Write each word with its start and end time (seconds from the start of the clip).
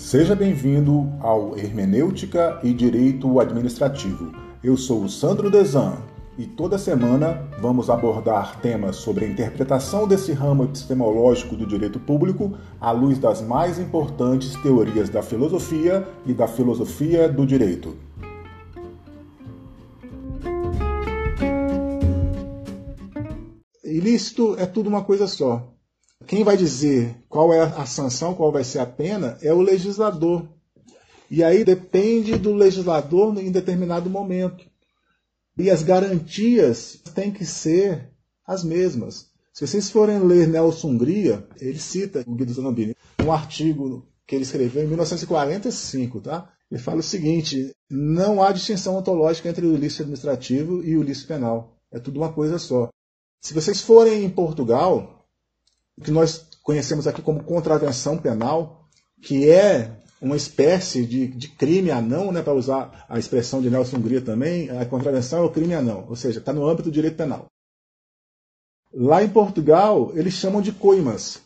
Seja 0.00 0.34
bem-vindo 0.34 1.12
ao 1.20 1.56
Hermenêutica 1.56 2.58
e 2.64 2.72
Direito 2.72 3.38
Administrativo. 3.38 4.32
Eu 4.64 4.74
sou 4.74 5.04
o 5.04 5.08
Sandro 5.10 5.50
Desan 5.50 5.98
e 6.38 6.46
toda 6.46 6.78
semana 6.78 7.46
vamos 7.60 7.90
abordar 7.90 8.58
temas 8.60 8.96
sobre 8.96 9.26
a 9.26 9.28
interpretação 9.28 10.08
desse 10.08 10.32
ramo 10.32 10.64
epistemológico 10.64 11.54
do 11.54 11.66
direito 11.66 12.00
público 12.00 12.56
à 12.80 12.90
luz 12.90 13.18
das 13.18 13.42
mais 13.42 13.78
importantes 13.78 14.56
teorias 14.62 15.10
da 15.10 15.22
filosofia 15.22 16.08
e 16.24 16.32
da 16.32 16.48
filosofia 16.48 17.28
do 17.28 17.46
direito. 17.46 17.94
Ilícito 23.84 24.56
é 24.58 24.64
tudo 24.64 24.88
uma 24.88 25.04
coisa 25.04 25.26
só. 25.26 25.70
Quem 26.30 26.44
vai 26.44 26.56
dizer 26.56 27.16
qual 27.28 27.52
é 27.52 27.58
a 27.60 27.84
sanção, 27.84 28.36
qual 28.36 28.52
vai 28.52 28.62
ser 28.62 28.78
a 28.78 28.86
pena, 28.86 29.36
é 29.42 29.52
o 29.52 29.60
legislador. 29.60 30.46
E 31.28 31.42
aí 31.42 31.64
depende 31.64 32.38
do 32.38 32.54
legislador 32.54 33.36
em 33.36 33.50
determinado 33.50 34.08
momento. 34.08 34.64
E 35.58 35.68
as 35.68 35.82
garantias 35.82 37.02
têm 37.16 37.32
que 37.32 37.44
ser 37.44 38.12
as 38.46 38.62
mesmas. 38.62 39.26
Se 39.52 39.66
vocês 39.66 39.90
forem 39.90 40.20
ler 40.20 40.46
Nelson 40.46 40.90
Hungria, 40.90 41.44
ele 41.60 41.80
cita 41.80 42.22
o 42.24 42.36
Guido 42.36 42.52
Zanambini, 42.52 42.94
um 43.20 43.32
artigo 43.32 44.06
que 44.24 44.36
ele 44.36 44.44
escreveu 44.44 44.84
em 44.84 44.86
1945, 44.86 46.20
tá? 46.20 46.48
Ele 46.70 46.80
fala 46.80 47.00
o 47.00 47.02
seguinte: 47.02 47.74
não 47.90 48.40
há 48.40 48.52
distinção 48.52 48.96
ontológica 48.96 49.48
entre 49.48 49.66
o 49.66 49.74
ilícito 49.74 50.02
administrativo 50.02 50.84
e 50.84 50.96
o 50.96 51.02
ilícito 51.02 51.26
penal. 51.26 51.76
É 51.90 51.98
tudo 51.98 52.20
uma 52.20 52.32
coisa 52.32 52.56
só. 52.56 52.88
Se 53.40 53.52
vocês 53.52 53.80
forem 53.80 54.24
em 54.24 54.30
Portugal, 54.30 55.19
que 56.02 56.10
nós 56.10 56.46
conhecemos 56.62 57.06
aqui 57.06 57.22
como 57.22 57.42
contravenção 57.42 58.18
penal, 58.18 58.88
que 59.22 59.48
é 59.50 59.96
uma 60.20 60.36
espécie 60.36 61.06
de, 61.06 61.26
de 61.26 61.48
crime 61.48 61.90
anão, 61.90 62.30
né, 62.30 62.42
para 62.42 62.54
usar 62.54 63.06
a 63.08 63.18
expressão 63.18 63.62
de 63.62 63.70
Nelson 63.70 63.96
Hungria 63.96 64.20
também, 64.20 64.68
a 64.70 64.84
contravenção 64.84 65.40
é 65.40 65.46
o 65.46 65.50
crime 65.50 65.74
anão, 65.74 66.06
ou 66.08 66.16
seja, 66.16 66.38
está 66.38 66.52
no 66.52 66.66
âmbito 66.66 66.90
do 66.90 66.94
direito 66.94 67.16
penal. 67.16 67.46
Lá 68.92 69.22
em 69.22 69.28
Portugal, 69.28 70.12
eles 70.14 70.34
chamam 70.34 70.60
de 70.60 70.72
coimas, 70.72 71.40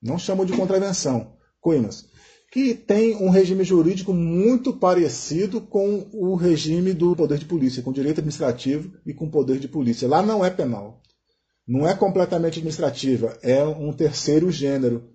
não 0.00 0.18
chamam 0.18 0.44
de 0.44 0.52
contravenção, 0.52 1.32
coimas, 1.60 2.06
que 2.52 2.74
tem 2.74 3.16
um 3.16 3.30
regime 3.30 3.64
jurídico 3.64 4.12
muito 4.12 4.72
parecido 4.72 5.60
com 5.60 6.08
o 6.12 6.34
regime 6.34 6.92
do 6.92 7.16
poder 7.16 7.38
de 7.38 7.44
polícia, 7.44 7.82
com 7.82 7.90
o 7.90 7.94
direito 7.94 8.18
administrativo 8.18 8.92
e 9.06 9.14
com 9.14 9.26
o 9.26 9.30
poder 9.30 9.58
de 9.58 9.68
polícia. 9.68 10.08
Lá 10.08 10.20
não 10.22 10.44
é 10.44 10.50
penal 10.50 10.99
não 11.70 11.86
é 11.86 11.94
completamente 11.94 12.58
administrativa, 12.58 13.38
é 13.44 13.62
um 13.62 13.92
terceiro 13.92 14.50
gênero, 14.50 15.08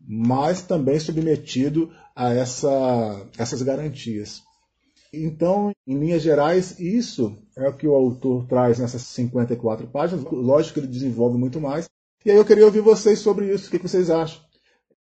mas 0.00 0.62
também 0.62 1.00
submetido 1.00 1.90
a 2.14 2.32
essa, 2.32 3.26
essas 3.36 3.62
garantias. 3.62 4.42
Então, 5.12 5.72
em 5.84 5.98
linhas 5.98 6.22
gerais, 6.22 6.78
isso 6.78 7.36
é 7.56 7.68
o 7.68 7.72
que 7.72 7.88
o 7.88 7.96
autor 7.96 8.46
traz 8.46 8.78
nessas 8.78 9.02
54 9.02 9.88
páginas. 9.88 10.24
Lógico 10.30 10.74
que 10.74 10.80
ele 10.80 10.86
desenvolve 10.86 11.36
muito 11.36 11.60
mais. 11.60 11.90
E 12.24 12.30
aí 12.30 12.36
eu 12.36 12.44
queria 12.44 12.64
ouvir 12.64 12.80
vocês 12.80 13.18
sobre 13.18 13.52
isso. 13.52 13.66
O 13.66 13.70
que 13.72 13.78
vocês 13.78 14.08
acham? 14.08 14.40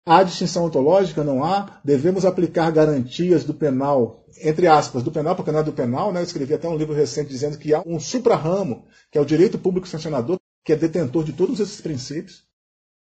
Há 0.04 0.24
distinção 0.24 0.66
ontológica? 0.66 1.24
Não 1.24 1.44
há? 1.44 1.80
Devemos 1.86 2.26
aplicar 2.26 2.72
garantias 2.72 3.44
do 3.44 3.54
penal, 3.54 4.26
entre 4.44 4.66
aspas, 4.66 5.04
do 5.04 5.12
penal, 5.12 5.36
porque 5.36 5.52
não 5.52 5.60
é 5.60 5.64
do 5.64 5.74
penal, 5.74 6.12
né? 6.12 6.22
Eu 6.22 6.26
escrevi 6.26 6.56
até 6.56 6.68
um 6.68 6.76
livro 6.76 6.96
recente 6.96 7.30
dizendo 7.30 7.60
que 7.60 7.72
há 7.72 7.84
um 7.86 8.00
supra-ramo, 8.00 8.86
que 9.12 9.20
é 9.20 9.22
o 9.22 9.26
direito 9.26 9.60
público 9.60 9.88
sancionador, 9.88 10.41
que 10.64 10.74
é 10.74 10.76
detentor 10.76 11.24
de 11.24 11.34
todos 11.34 11.60
esses 11.60 11.82
princípios, 11.82 12.48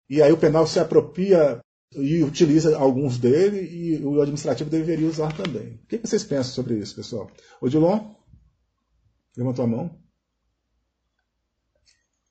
e 0.09 0.23
aí 0.23 0.33
o 0.33 0.39
penal 0.39 0.67
se 0.67 0.79
apropria 0.79 1.61
e 1.93 2.23
utiliza 2.23 2.77
alguns 2.77 3.19
dele, 3.19 3.61
e 3.61 4.05
o 4.05 4.21
administrativo 4.21 4.69
deveria 4.69 5.09
usar 5.09 5.35
também. 5.35 5.81
O 5.83 5.87
que 5.87 5.99
vocês 5.99 6.23
pensam 6.23 6.53
sobre 6.53 6.75
isso, 6.75 6.95
pessoal? 6.95 7.31
Odilon? 7.61 8.15
Levantou 9.37 9.65
a 9.65 9.69
mão? 9.69 10.03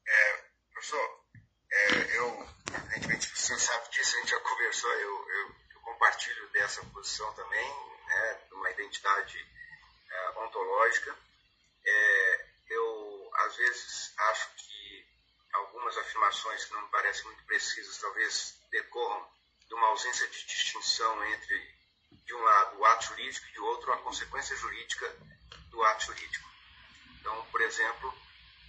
É, 0.08 0.44
professor, 0.72 1.10
é, 1.72 2.18
eu, 2.18 2.48
evidentemente, 2.86 3.34
o 3.34 3.38
senhor 3.38 3.60
sabe 3.60 3.90
disso, 3.92 4.16
a 4.16 4.20
gente 4.20 4.30
já 4.30 4.40
conversou, 4.42 4.92
eu, 4.92 5.00
eu, 5.00 5.48
eu 5.74 5.80
compartilho 5.86 6.52
dessa 6.54 6.84
posição 6.86 7.32
também, 7.34 7.68
né, 8.08 8.40
de 8.48 8.56
uma 8.56 8.70
identidade 8.72 9.38
é, 10.12 10.40
ontológica. 10.46 11.16
É, 11.86 12.46
eu, 12.70 13.30
às 13.46 13.56
vezes, 13.56 14.14
acho 14.18 14.50
que 14.56 14.77
algumas 15.54 15.98
afirmações 15.98 16.66
que 16.66 16.74
não 16.74 16.82
me 16.82 16.90
parecem 16.90 17.26
muito 17.26 17.44
precisas 17.46 17.98
talvez 17.98 18.60
decorram 18.72 19.28
de 19.68 19.74
uma 19.74 19.88
ausência 19.88 20.28
de 20.28 20.46
distinção 20.46 21.26
entre, 21.26 21.76
de 22.12 22.34
um 22.34 22.42
lado, 22.42 22.78
o 22.78 22.86
ato 22.86 23.06
jurídico 23.08 23.48
e 23.48 23.52
de 23.52 23.60
outro, 23.60 23.92
a 23.92 23.98
consequência 23.98 24.56
jurídica 24.56 25.16
do 25.70 25.84
ato 25.84 26.06
jurídico. 26.06 26.50
Então, 27.20 27.46
por 27.52 27.62
exemplo, 27.62 28.14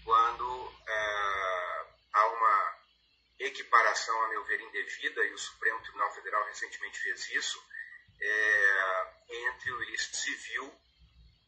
quando 0.05 0.75
é, 0.87 1.87
há 2.13 2.27
uma 2.27 2.79
equiparação, 3.39 4.25
a 4.25 4.29
meu 4.29 4.45
ver, 4.45 4.61
indevida, 4.61 5.25
e 5.25 5.33
o 5.33 5.39
Supremo 5.39 5.81
Tribunal 5.83 6.13
Federal 6.15 6.45
recentemente 6.47 6.99
fez 6.99 7.31
isso, 7.31 7.63
é, 8.21 9.15
entre 9.29 9.73
o 9.73 9.83
ilícito 9.85 10.17
civil 10.17 10.75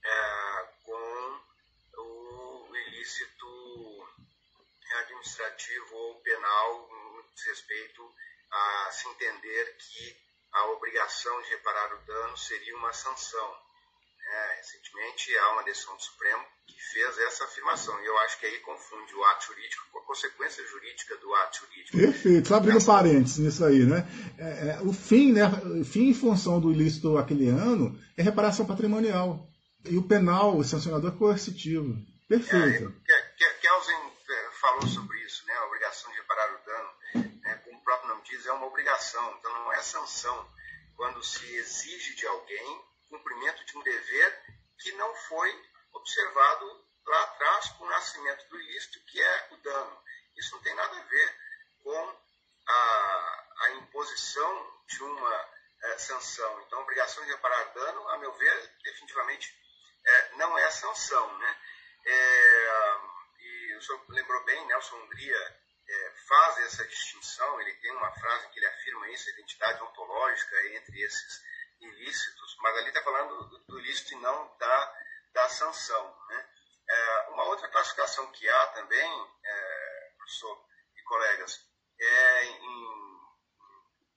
é, 0.05 0.69
com 0.85 1.41
o 1.97 2.77
ilícito 2.77 3.50
administrativo 5.21 5.95
ou 5.95 6.15
penal 6.17 6.89
no 6.89 7.23
respeito 7.47 8.03
a 8.51 8.91
se 8.91 9.09
entender 9.09 9.77
que 9.79 10.17
a 10.53 10.71
obrigação 10.73 11.41
de 11.43 11.51
reparar 11.51 11.95
o 11.95 12.07
dano 12.07 12.37
seria 12.37 12.77
uma 12.77 12.93
sanção. 12.93 13.49
É, 14.33 14.57
recentemente 14.59 15.37
há 15.39 15.53
uma 15.53 15.65
decisão 15.65 15.97
do 15.97 16.03
Supremo 16.03 16.45
que 16.67 16.77
fez 16.93 17.19
essa 17.19 17.45
afirmação 17.45 18.01
e 18.01 18.07
eu 18.07 18.17
acho 18.19 18.39
que 18.39 18.47
aí 18.47 18.59
confunde 18.61 19.15
o 19.15 19.25
ato 19.25 19.47
jurídico 19.47 19.83
com 19.91 19.99
a 19.99 20.05
consequência 20.05 20.65
jurídica 20.67 21.17
do 21.17 21.35
ato 21.35 21.61
jurídico. 21.61 21.99
Perfeito, 21.99 22.49
só 22.49 22.57
abrindo 22.57 22.85
parênteses 22.85 23.39
nisso 23.39 23.65
aí, 23.65 23.85
né? 23.85 24.07
É, 24.39 24.71
é, 24.71 24.81
o 24.83 24.93
fim, 24.93 25.33
né? 25.33 25.47
O 25.81 25.85
fim 25.85 26.11
em 26.11 26.15
função 26.15 26.61
do 26.61 26.71
ilícito 26.71 27.19
aquele 27.19 27.49
ano 27.49 27.99
é 28.17 28.23
reparação 28.23 28.67
patrimonial 28.67 29.49
e 29.85 29.97
o 29.97 30.03
penal, 30.03 30.57
o 30.57 30.65
sancionador 30.65 31.13
coercitivo. 31.13 31.97
Perfeito. 32.29 32.95
Falou 34.81 34.95
sobre 34.95 35.21
isso, 35.21 35.45
né? 35.45 35.55
A 35.57 35.67
obrigação 35.67 36.11
de 36.11 36.17
reparar 36.17 36.55
o 36.55 36.65
dano, 36.65 36.95
né? 37.43 37.55
como 37.65 37.79
o 37.79 37.83
próprio 37.83 38.09
nome 38.09 38.23
diz, 38.23 38.47
é 38.47 38.53
uma 38.53 38.65
obrigação, 38.65 39.37
então 39.37 39.53
não 39.53 39.71
é 39.75 39.83
sanção. 39.83 40.51
Quando 40.97 41.23
se 41.23 41.55
exige 41.55 42.15
de 42.15 42.27
alguém 42.27 42.85
cumprimento 43.11 43.63
de 43.67 43.77
um 43.77 43.83
dever 43.83 44.43
que 44.79 44.93
não 44.93 45.15
foi 45.15 45.65
observado 45.93 46.87
lá 47.05 47.23
atrás 47.25 47.69
com 47.73 47.85
o 47.85 47.91
nascimento 47.91 48.49
do 48.49 48.59
ilícito, 48.59 49.05
que 49.05 49.21
é 49.21 49.49
o 49.51 49.57
dano. 49.59 50.03
Isso 50.39 50.55
não 50.55 50.63
tem 50.63 50.75
nada 50.75 50.99
a 50.99 51.05
ver 51.05 51.37
com 51.83 52.19
a, 52.67 53.49
a 53.59 53.71
imposição 53.73 54.83
de 54.87 55.03
uma 55.03 55.49
é, 55.83 55.99
sanção. 55.99 56.63
Então, 56.63 56.79
a 56.79 56.83
obrigação 56.83 57.23
de 57.25 57.33
reparar 57.33 57.65
dano, 57.75 58.09
a 58.09 58.17
meu 58.17 58.33
ver, 58.33 58.77
definitivamente 58.83 59.55
é, 60.07 60.37
não 60.37 60.57
é 60.57 60.71
sanção. 60.71 61.39
Né? 61.39 61.57
É, 62.07 63.11
e 63.41 63.75
o 63.77 63.83
senhor 63.83 64.05
lembrou 64.09 64.45
bem, 64.45 64.67
Nelson 64.67 64.97
Hungria 64.97 65.57
é, 65.89 66.11
faz 66.29 66.59
essa 66.59 66.87
distinção, 66.87 67.61
ele 67.61 67.75
tem 67.77 67.91
uma 67.97 68.13
frase 68.13 68.49
que 68.49 68.59
ele 68.59 68.67
afirma 68.67 69.09
isso, 69.11 69.29
a 69.29 69.33
identidade 69.33 69.83
ontológica 69.83 70.67
entre 70.69 71.01
esses 71.01 71.43
ilícitos, 71.81 72.57
mas 72.61 72.77
ali 72.77 72.89
está 72.89 73.03
falando 73.03 73.49
do, 73.49 73.59
do, 73.61 73.81
ilícito 73.81 74.15
e 74.15 74.21
não 74.21 74.57
da, 74.59 74.95
da 75.33 75.49
sanção. 75.49 76.27
Né? 76.29 76.49
É, 76.89 77.29
uma 77.31 77.45
outra 77.45 77.69
classificação 77.69 78.31
que 78.33 78.49
há 78.49 78.67
também, 78.69 79.29
é, 79.45 80.13
professor 80.19 80.65
e 80.97 81.03
colegas, 81.03 81.67
é 81.99 82.45
em, 82.45 83.11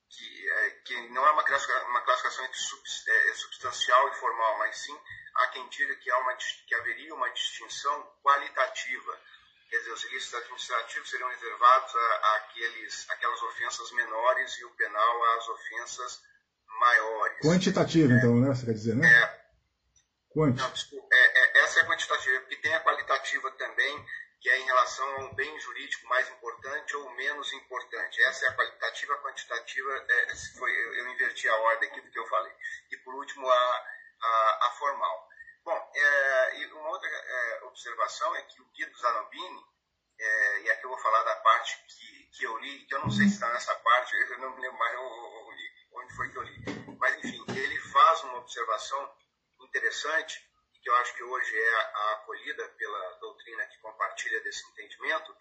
que, 0.09 0.50
é, 0.50 0.69
que 0.85 1.09
não 1.09 1.26
é 1.26 1.31
uma 1.31 1.43
classificação, 1.43 1.90
uma 1.90 2.02
classificação 2.02 2.46
entre 2.46 2.59
sub, 2.59 2.84
é, 3.08 3.34
substancial 3.35 4.09
e 4.09 4.16
formal, 4.16 4.58
mas 4.58 4.78
sim 4.78 4.99
há 5.35 5.47
quem 5.47 5.67
diga 5.70 5.96
que, 5.96 6.09
há 6.11 6.17
uma, 6.20 6.35
que 6.35 6.76
haveria 6.76 7.14
uma 7.16 7.29
distinção 7.31 8.03
qualitativa. 8.22 9.20
Quer 9.70 9.78
dizer, 9.78 9.91
os 9.91 10.03
ilícitos 10.03 10.35
administrativos 10.35 11.09
seriam 11.09 11.29
reservados 11.29 11.96
àqueles, 12.84 13.09
àquelas 13.09 13.41
ofensas 13.41 13.91
menores 13.91 14.58
e 14.59 14.66
o 14.66 14.72
penal 14.72 15.24
às 15.38 15.47
ofensas 15.47 16.22
maiores. 16.80 17.40
Quantitativa, 17.40 18.14
é, 18.14 18.18
então, 18.18 18.40
né? 18.40 18.50
Você 18.50 18.66
quer 18.66 18.74
dizer, 18.74 18.96
né? 18.96 19.08
É. 19.08 19.44
Quanti. 20.30 20.62
Não, 20.62 20.72
desculpa, 20.72 21.08
é, 21.12 21.40
é, 21.40 21.64
essa 21.64 21.80
é 21.80 21.84
a 21.84 21.88
quantitativa, 21.88 22.40
porque 22.41 22.56
tem 22.58 22.74
a 22.74 22.84
qualitativa 22.84 23.52
também, 23.52 24.06
que 24.41 24.50
é 24.50 24.59
em 24.59 24.66
relação 24.66 25.08
a 25.16 25.20
um 25.26 25.35
bem 25.35 25.59
jurídico 25.59 26.08
mais 26.08 26.28
importante 26.30 26.96
ou 26.97 27.09
menos 27.12 27.53
importante. 27.53 28.22
Essa 28.24 28.46
é 28.46 28.50
a 28.50 28.56
qualitativa, 28.56 29.14
a 29.14 29.22
quantitativa, 29.22 30.06
é, 30.09 30.36
foi, 30.58 30.72
eu, 30.72 31.09
inverti 31.12 31.47
a 31.47 31.56
ordem 31.56 31.90
aqui 31.90 32.02
do 32.02 32.12
que 32.12 32.20
eu 32.20 32.28
falei. 32.28 32.53
E 32.91 32.97
por 32.97 33.14
último, 33.16 33.47
a, 33.47 33.86
a, 34.22 34.68
a 34.68 34.72
formal. 34.79 35.29
Bom, 35.64 35.91
é, 35.96 36.58
e 36.58 36.74
uma 36.74 36.90
outra 36.90 37.09
observação 37.68 38.36
é 38.36 38.41
que 38.41 38.62
o 38.62 38.66
Guido 38.76 38.97
Zanambini, 38.97 39.64
é, 40.20 40.62
e 40.62 40.72
aqui 40.72 40.84
eu 40.84 40.90
vou 40.90 41.00
falar 41.00 41.24
da 41.24 41.36
parte 41.38 41.78
que, 41.88 42.22
que 42.34 42.44
eu 42.46 42.58
li, 42.58 42.85
que 42.85 42.96
eu 42.96 43.00
não 43.02 43.12
sei 43.12 43.28
se 43.28 43.35
está 43.35 43.52
nessa 43.53 43.76
parte, 43.76 44.16
eu 44.16 44.40
não 44.40 44.56
me 44.56 44.62
lembro 44.62 44.78
mais 44.78 44.97
onde 45.94 46.16
foi 46.16 46.30
que 46.30 46.38
eu 46.38 46.44
li. 46.44 46.64
Mas, 47.00 47.18
enfim, 47.24 47.44
observação 48.53 49.12
interessante, 49.62 50.40
que 50.82 50.90
eu 50.90 50.96
acho 50.97 51.16
que 51.16 51.24
hoje 51.24 51.58
é 51.58 51.76
acolhida 52.14 52.68
pela 52.78 53.14
doutrina 53.20 53.66
que 53.66 53.80
compartilha 53.80 54.41
desse 54.41 54.64
entendimento, 54.70 55.35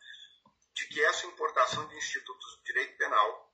de 0.73 0.87
que 0.87 1.05
essa 1.05 1.27
importação 1.27 1.87
de 1.89 1.97
institutos 1.97 2.57
de 2.57 2.65
direito 2.65 2.97
penal 2.97 3.53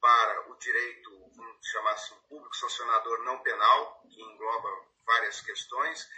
para 0.00 0.50
o 0.50 0.58
direito, 0.58 1.10
vamos 1.34 1.66
chamar 1.66 1.92
assim, 1.92 2.14
público 2.28 2.56
sancionador 2.56 3.22
não 3.24 3.42
penal, 3.42 4.02
que 4.02 4.20
engloba 4.20 4.68
várias 5.06 5.40
questões, 5.40 6.08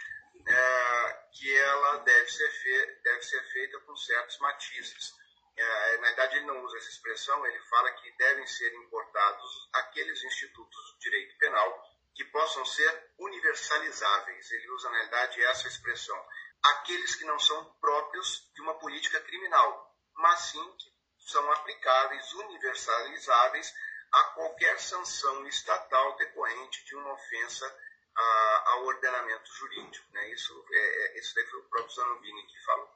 é, 0.45 1.27
que 1.31 1.57
ela 1.57 1.97
deve 1.97 2.29
ser, 2.29 2.49
fe 2.49 3.01
deve 3.03 3.21
ser 3.21 3.43
feita 3.51 3.79
com 3.81 3.95
certos 3.95 4.39
matizes. 4.39 5.13
É, 5.55 5.97
na 5.97 6.07
verdade, 6.07 6.37
ele 6.37 6.45
não 6.45 6.63
usa 6.63 6.77
essa 6.77 6.89
expressão, 6.89 7.45
ele 7.45 7.59
fala 7.61 7.91
que 7.91 8.11
devem 8.17 8.45
ser 8.47 8.73
importados 8.75 9.69
aqueles 9.73 10.23
institutos 10.23 10.93
de 10.93 10.99
direito 10.99 11.37
penal 11.37 11.93
que 12.15 12.25
possam 12.25 12.65
ser 12.65 13.11
universalizáveis. 13.17 14.51
Ele 14.51 14.69
usa, 14.71 14.89
na 14.89 14.99
verdade, 14.99 15.43
essa 15.43 15.67
expressão. 15.67 16.27
Aqueles 16.63 17.15
que 17.15 17.25
não 17.25 17.39
são 17.39 17.65
próprios 17.81 18.49
de 18.53 18.61
uma 18.61 18.75
política 18.75 19.19
criminal, 19.21 19.95
mas 20.15 20.39
sim 20.39 20.77
que 20.77 20.93
são 21.19 21.51
aplicáveis, 21.51 22.33
universalizáveis 22.33 23.73
a 24.11 24.23
qualquer 24.35 24.79
sanção 24.79 25.47
estatal 25.47 26.15
decorrente 26.17 26.85
de 26.85 26.95
uma 26.95 27.13
ofensa 27.13 27.79
a, 28.15 28.63
ao 28.71 28.85
ordenamento 28.85 29.51
jurídico. 29.53 30.11
Né? 30.11 30.29
Isso, 30.31 30.65
é, 30.71 30.77
é 30.77 31.19
isso 31.19 31.33
daí 31.35 31.45
foi 31.47 31.59
o 31.59 31.69
próprio 31.69 31.95
Zanubini 31.95 32.45
que 32.47 32.63
falou. 32.63 32.89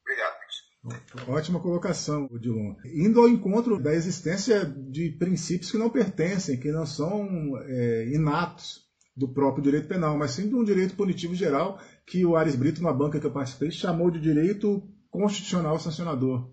Obrigado, 0.00 0.36
professor. 0.38 0.73
Ótima 1.26 1.60
colocação, 1.60 2.28
Odilon. 2.30 2.74
Indo 2.84 3.20
ao 3.20 3.28
encontro 3.28 3.82
da 3.82 3.94
existência 3.94 4.64
de 4.66 5.10
princípios 5.12 5.70
que 5.70 5.78
não 5.78 5.88
pertencem, 5.88 6.58
que 6.58 6.70
não 6.70 6.84
são 6.84 7.56
é, 7.66 8.08
inatos 8.12 8.84
do 9.16 9.28
próprio 9.28 9.62
direito 9.62 9.88
penal, 9.88 10.18
mas 10.18 10.32
sim 10.32 10.48
de 10.48 10.54
um 10.54 10.64
direito 10.64 10.96
punitivo 10.96 11.34
geral 11.34 11.78
que 12.06 12.26
o 12.26 12.36
Ares 12.36 12.56
Brito, 12.56 12.82
na 12.82 12.92
banca 12.92 13.18
que 13.18 13.26
eu 13.26 13.32
participei, 13.32 13.70
chamou 13.70 14.10
de 14.10 14.20
direito 14.20 14.82
constitucional 15.08 15.78
sancionador. 15.78 16.50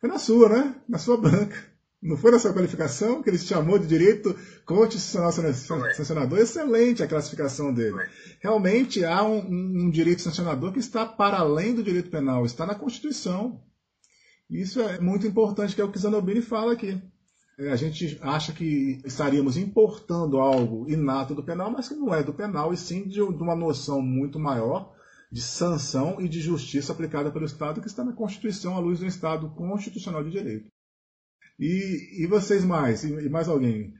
Foi 0.00 0.08
na 0.08 0.18
sua, 0.18 0.48
né? 0.48 0.74
Na 0.88 0.98
sua 0.98 1.16
banca. 1.16 1.56
Não 2.02 2.16
foi 2.16 2.30
na 2.30 2.38
sua 2.38 2.52
qualificação 2.52 3.22
que 3.22 3.30
ele 3.30 3.38
chamou 3.38 3.78
de 3.78 3.86
direito 3.86 4.36
constitucional 4.66 5.32
sancionador? 5.32 6.38
Excelente 6.38 7.02
a 7.02 7.08
classificação 7.08 7.72
dele. 7.72 7.96
Realmente 8.40 9.04
há 9.04 9.24
um, 9.24 9.38
um, 9.38 9.90
direito 9.90 10.22
sancionador 10.22 10.72
que 10.72 10.78
está 10.78 11.06
para 11.06 11.38
além 11.38 11.74
do 11.74 11.82
direito 11.82 12.10
penal, 12.10 12.44
está 12.44 12.66
na 12.66 12.74
Constituição. 12.74 13.60
Isso 14.48 14.80
é 14.80 15.00
muito 15.00 15.26
importante, 15.26 15.74
que 15.74 15.80
é 15.80 15.84
o 15.84 15.90
que 15.90 15.98
Zanobini 15.98 16.42
fala 16.42 16.74
aqui. 16.74 17.00
É, 17.58 17.70
a 17.70 17.76
gente 17.76 18.18
acha 18.20 18.52
que 18.52 19.00
estaríamos 19.04 19.56
importando 19.56 20.38
algo 20.38 20.88
inato 20.88 21.34
do 21.34 21.42
penal, 21.42 21.70
mas 21.70 21.88
que 21.88 21.94
não 21.94 22.14
é 22.14 22.22
do 22.22 22.34
penal, 22.34 22.72
e 22.72 22.76
sim 22.76 23.08
de 23.08 23.22
uma 23.22 23.56
noção 23.56 24.02
muito 24.02 24.38
maior 24.38 24.94
de 25.32 25.40
sanção 25.40 26.20
e 26.20 26.28
de 26.28 26.40
justiça 26.40 26.92
aplicada 26.92 27.32
pelo 27.32 27.46
Estado, 27.46 27.80
que 27.80 27.88
está 27.88 28.04
na 28.04 28.12
Constituição, 28.12 28.76
à 28.76 28.78
luz 28.78 29.00
do 29.00 29.06
Estado 29.06 29.48
constitucional 29.50 30.22
de 30.22 30.30
direito. 30.30 30.70
E, 31.58 32.22
e 32.22 32.26
vocês 32.26 32.64
mais? 32.64 33.04
E, 33.04 33.28
mais 33.28 33.48
alguém? 33.48 33.94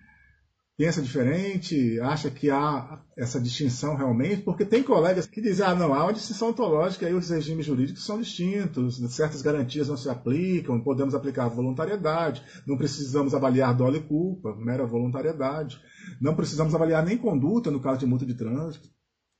Pensa 0.76 1.00
diferente? 1.00 1.98
Acha 2.00 2.30
que 2.30 2.50
há 2.50 3.02
essa 3.16 3.40
distinção 3.40 3.96
realmente? 3.96 4.42
Porque 4.42 4.62
tem 4.62 4.82
colegas 4.82 5.26
que 5.26 5.40
dizem, 5.40 5.64
ah, 5.64 5.74
não, 5.74 5.94
há 5.94 6.04
uma 6.04 6.12
distinção 6.12 6.50
ontológica, 6.50 7.06
aí 7.06 7.14
os 7.14 7.30
regimes 7.30 7.64
jurídicos 7.64 8.04
são 8.04 8.20
distintos, 8.20 8.98
certas 9.14 9.40
garantias 9.40 9.88
não 9.88 9.96
se 9.96 10.10
aplicam, 10.10 10.78
podemos 10.82 11.14
aplicar 11.14 11.48
voluntariedade, 11.48 12.44
não 12.66 12.76
precisamos 12.76 13.34
avaliar 13.34 13.74
dolo 13.74 13.96
e 13.96 14.02
culpa, 14.02 14.54
mera 14.54 14.84
voluntariedade, 14.84 15.80
não 16.20 16.36
precisamos 16.36 16.74
avaliar 16.74 17.02
nem 17.02 17.16
conduta 17.16 17.70
no 17.70 17.80
caso 17.80 18.00
de 18.00 18.06
multa 18.06 18.26
de 18.26 18.34
trânsito. 18.34 18.90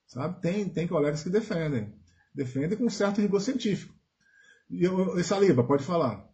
Sabe? 0.06 0.40
Tem, 0.40 0.66
tem 0.66 0.88
colegas 0.88 1.22
que 1.22 1.28
defendem, 1.28 1.92
defendem 2.34 2.78
com 2.78 2.88
certo 2.88 3.20
rigor 3.20 3.40
científico. 3.42 3.92
E, 4.70 4.84
eu, 4.84 5.22
Saliba, 5.22 5.62
pode 5.64 5.84
falar. 5.84 6.26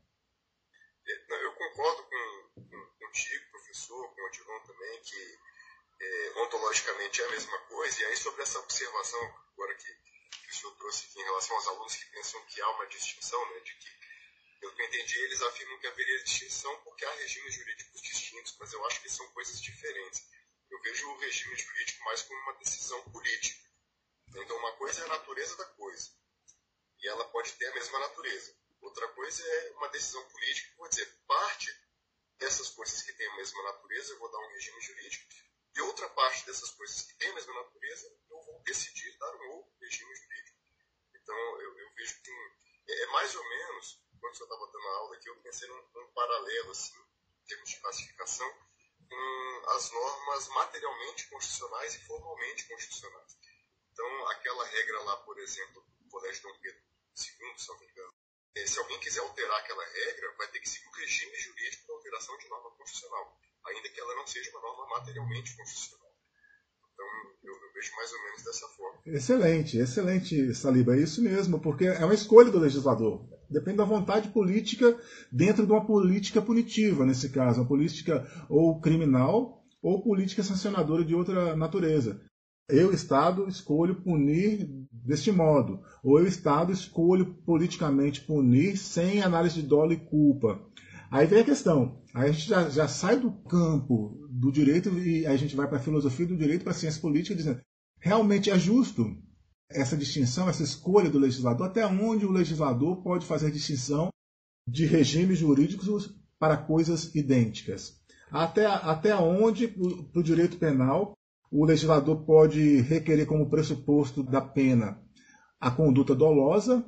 Ontologicamente 6.37 7.21
é 7.21 7.25
a 7.27 7.31
mesma 7.31 7.59
coisa, 7.61 8.01
e 8.01 8.05
aí 8.07 8.17
sobre 8.17 8.43
essa 8.43 8.59
observação 8.59 9.21
agora 9.53 9.75
que, 9.75 9.95
que 10.43 10.51
o 10.51 10.55
senhor 10.55 10.77
trouxe 10.77 11.07
aqui 11.07 11.21
em 11.21 11.25
relação 11.25 11.57
aos 11.57 11.67
alunos 11.69 11.95
que 11.95 12.07
pensam 12.07 12.45
que 12.47 12.61
há 12.61 12.71
uma 12.71 12.87
distinção, 12.87 13.51
né, 13.51 13.61
de 13.61 13.75
que, 13.75 13.89
pelo 14.61 14.75
que 14.75 14.83
eu 14.83 14.87
entendi, 14.87 15.19
eles 15.21 15.43
afirmam 15.43 15.79
que 15.79 15.87
haveria 15.87 16.25
distinção 16.25 16.77
porque 16.83 17.05
há 17.05 17.13
regimes 17.15 17.55
jurídicos 17.55 18.03
distintos, 18.03 18.57
mas 18.59 18.73
eu 18.73 18.85
acho 18.87 19.03
que 19.03 19.09
são 19.09 19.27
coisas 19.33 19.61
diferentes. 19.61 20.25
Eu 20.71 20.81
vejo 20.81 21.09
o 21.09 21.19
regime 21.19 21.57
jurídico 21.57 22.05
mais 22.05 22.23
como 22.23 22.41
uma 22.41 22.55
decisão 22.55 23.03
política. 23.11 23.61
Então, 24.35 24.57
uma 24.57 24.73
coisa 24.77 25.03
é 25.03 25.05
a 25.05 25.09
natureza 25.09 25.57
da 25.57 25.65
coisa, 25.67 26.11
e 27.01 27.09
ela 27.09 27.25
pode 27.29 27.53
ter 27.53 27.67
a 27.67 27.75
mesma 27.75 27.99
natureza. 27.99 28.57
Outra 28.81 29.07
coisa 29.09 29.47
é 29.47 29.71
uma 29.73 29.89
decisão 29.89 30.25
política, 30.31 30.73
vou 30.79 30.89
dizer, 30.89 31.07
parte 31.27 31.82
dessas 32.43 32.71
coisas 32.71 33.03
que 33.03 33.13
têm 33.13 33.29
a 33.29 33.37
mesma 33.37 33.63
natureza, 33.63 34.13
eu 34.13 34.19
vou 34.19 34.29
dar 34.29 34.39
um 34.39 34.49
regime 34.49 34.81
jurídico, 34.81 35.33
e 35.77 35.81
outra 35.83 36.09
parte 36.11 36.45
dessas 36.45 36.71
coisas 36.73 37.03
que 37.03 37.15
têm 37.15 37.31
a 37.31 37.35
mesma 37.35 37.55
natureza, 37.55 38.09
eu 38.31 38.43
vou 38.43 38.61
decidir 38.65 39.17
dar 39.19 39.33
um 39.37 39.51
outro 39.53 39.73
regime 39.81 40.15
jurídico. 40.15 40.59
Então, 41.15 41.37
eu, 41.61 41.79
eu 41.79 41.95
vejo 41.95 42.21
que 42.21 42.31
é, 42.89 43.03
é, 43.03 43.07
mais 43.07 43.33
ou 43.37 43.49
menos, 43.49 44.03
quando 44.21 44.35
eu 44.35 44.43
estava 44.43 44.67
dando 44.73 44.89
a 44.89 44.97
aula 44.97 45.17
aqui, 45.17 45.29
eu 45.29 45.37
pensei 45.37 45.69
num, 45.69 45.89
num 45.95 46.13
paralelo, 46.13 46.73
assim, 46.73 46.99
em 46.99 47.47
termos 47.47 47.71
de 47.71 47.81
classificação, 47.81 48.53
com 49.09 49.71
as 49.71 49.91
normas 49.93 50.49
materialmente 50.49 51.29
constitucionais 51.29 51.95
e 51.95 52.05
formalmente 52.07 52.67
constitucionais. 52.67 53.39
Então, 53.93 54.29
aquela 54.31 54.65
regra 54.67 55.01
lá, 55.03 55.17
por 55.19 55.39
exemplo, 55.39 55.87
do 56.01 56.11
Colégio 56.11 56.43
Dom 56.43 56.59
Pedro 56.59 56.83
II, 57.17 57.59
se 57.59 57.69
não 57.69 57.79
me 57.79 57.87
engano, 57.87 58.15
se 58.67 58.79
alguém 58.79 59.01
quiser 59.01 59.21
alterar 59.21 59.59
aquela 59.59 59.85
regra, 59.85 60.35
vai 60.39 60.49
ter 60.49 60.61
que 60.61 60.69
seguir 60.69 60.87
o 60.87 60.93
regime 60.93 61.37
jurídico 61.37 61.87
da 61.89 61.95
alteração 61.95 62.37
de 62.39 62.49
norma 62.49 62.71
constitucional 62.77 63.43
ainda 63.67 63.89
que 63.89 64.01
ela 64.01 64.15
não 64.17 64.27
seja 64.27 64.51
uma 64.51 64.61
norma 64.61 64.99
materialmente 64.99 65.57
constitucional. 65.57 66.11
Então, 66.93 67.07
eu, 67.45 67.53
eu, 67.53 67.73
vejo 67.75 67.97
mais 67.97 68.13
ou 68.13 68.23
menos 68.23 68.43
dessa 68.43 68.67
forma. 68.69 69.01
Excelente, 69.07 69.79
excelente, 69.79 70.55
Saliba. 70.55 70.95
É 70.95 71.01
isso 71.01 71.23
mesmo, 71.23 71.61
porque 71.61 71.87
é 71.87 72.05
uma 72.05 72.15
escolha 72.15 72.51
do 72.51 72.59
legislador. 72.59 73.27
Depende 73.51 73.79
da 73.79 73.85
vontade 73.85 74.29
política 74.31 74.99
dentro 75.31 75.67
de 75.67 75.73
uma 75.73 75.87
política 75.87 76.41
punitiva, 76.41 77.05
nesse 77.05 77.31
caso, 77.31 77.61
uma 77.61 77.69
política 77.69 78.27
ou 78.49 78.81
criminal 78.81 79.63
ou 79.83 80.03
política 80.03 80.43
sancionadora 80.43 81.05
de 81.05 81.15
outra 81.15 81.57
natureza. 81.57 82.21
Eu, 82.69 82.93
Estado, 82.93 83.49
escolho 83.49 84.03
punir 84.03 84.69
deste 85.03 85.33
modo. 85.33 85.81
Ou 86.03 86.19
eu, 86.19 86.27
Estado, 86.27 86.73
escolho 86.73 87.35
politicamente 87.45 88.21
punir 88.21 88.77
sem 88.77 89.23
análise 89.23 89.61
de 89.61 89.67
dolo 89.67 89.93
e 89.93 89.97
culpa. 89.97 90.61
Aí 91.11 91.27
vem 91.27 91.41
a 91.41 91.45
questão. 91.45 92.01
Aí 92.15 92.31
a 92.31 92.33
gente 92.33 92.49
já, 92.49 92.69
já 92.71 92.89
sai 92.89 93.19
do 93.19 93.31
campo 93.31 94.27
do 94.31 94.51
direito 94.51 94.89
e 94.99 95.27
a 95.27 95.37
gente 95.37 95.55
vai 95.55 95.69
para 95.69 95.79
a 95.79 95.83
filosofia 95.83 96.27
do 96.27 96.37
direito, 96.37 96.63
para 96.63 96.73
a 96.73 96.75
ciência 96.75 97.01
política, 97.01 97.35
dizendo 97.35 97.61
realmente 98.01 98.51
é 98.51 98.59
justo 98.59 99.17
essa 99.71 99.97
distinção, 99.97 100.49
essa 100.49 100.63
escolha 100.63 101.09
do 101.09 101.19
legislador, 101.19 101.67
até 101.67 101.87
onde 101.87 102.27
o 102.27 102.33
legislador 102.33 103.03
pode 103.03 103.25
fazer 103.25 103.51
distinção 103.51 104.11
de 104.69 104.85
regimes 104.85 105.39
jurídicos 105.39 106.15
para 106.39 106.57
coisas 106.57 107.15
idênticas. 107.15 108.01
Até, 108.31 108.67
até 108.67 109.15
onde, 109.15 109.69
para 109.69 110.21
o 110.21 110.23
direito 110.23 110.57
penal, 110.57 111.15
o 111.53 111.67
legislador 111.67 112.25
pode 112.25 112.81
requerer 112.81 113.27
como 113.27 113.51
pressuposto 113.51 114.23
da 114.23 114.41
pena 114.41 114.99
a 115.61 115.71
conduta 115.71 116.15
dolosa 116.15 116.85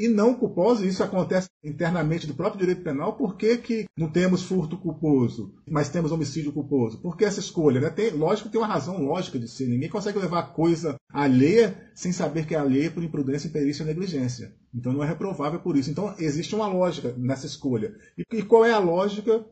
e 0.00 0.08
não 0.08 0.34
culposos, 0.34 0.82
isso 0.82 1.04
acontece 1.04 1.46
internamente 1.62 2.26
do 2.26 2.32
próprio 2.32 2.60
direito 2.60 2.82
penal, 2.82 3.18
por 3.18 3.36
que, 3.36 3.58
que 3.58 3.84
não 3.94 4.10
temos 4.10 4.42
furto 4.42 4.78
culposo, 4.78 5.54
mas 5.70 5.90
temos 5.90 6.10
homicídio 6.10 6.54
culposo? 6.54 7.02
Por 7.02 7.18
que 7.18 7.24
essa 7.26 7.38
escolha? 7.38 7.82
Né? 7.82 7.90
Tem, 7.90 8.10
lógico 8.10 8.48
tem 8.48 8.58
uma 8.58 8.66
razão 8.66 8.96
lógica 8.96 9.38
de 9.38 9.46
ser. 9.46 9.68
Ninguém 9.68 9.90
consegue 9.90 10.18
levar 10.18 10.54
coisa 10.54 10.96
alheia 11.12 11.76
sem 11.94 12.12
saber 12.12 12.46
que 12.46 12.54
é 12.54 12.58
alheia 12.58 12.90
por 12.90 13.04
imprudência, 13.04 13.48
imperícia 13.48 13.82
e 13.82 13.86
negligência. 13.86 14.54
Então 14.74 14.90
não 14.90 15.04
é 15.04 15.06
reprovável 15.06 15.60
por 15.60 15.76
isso. 15.76 15.90
Então 15.90 16.14
existe 16.18 16.54
uma 16.54 16.66
lógica 16.66 17.14
nessa 17.18 17.44
escolha. 17.44 17.94
E, 18.16 18.38
e 18.38 18.42
qual 18.42 18.64
é 18.64 18.72
a 18.72 18.78
lógica 18.78 19.44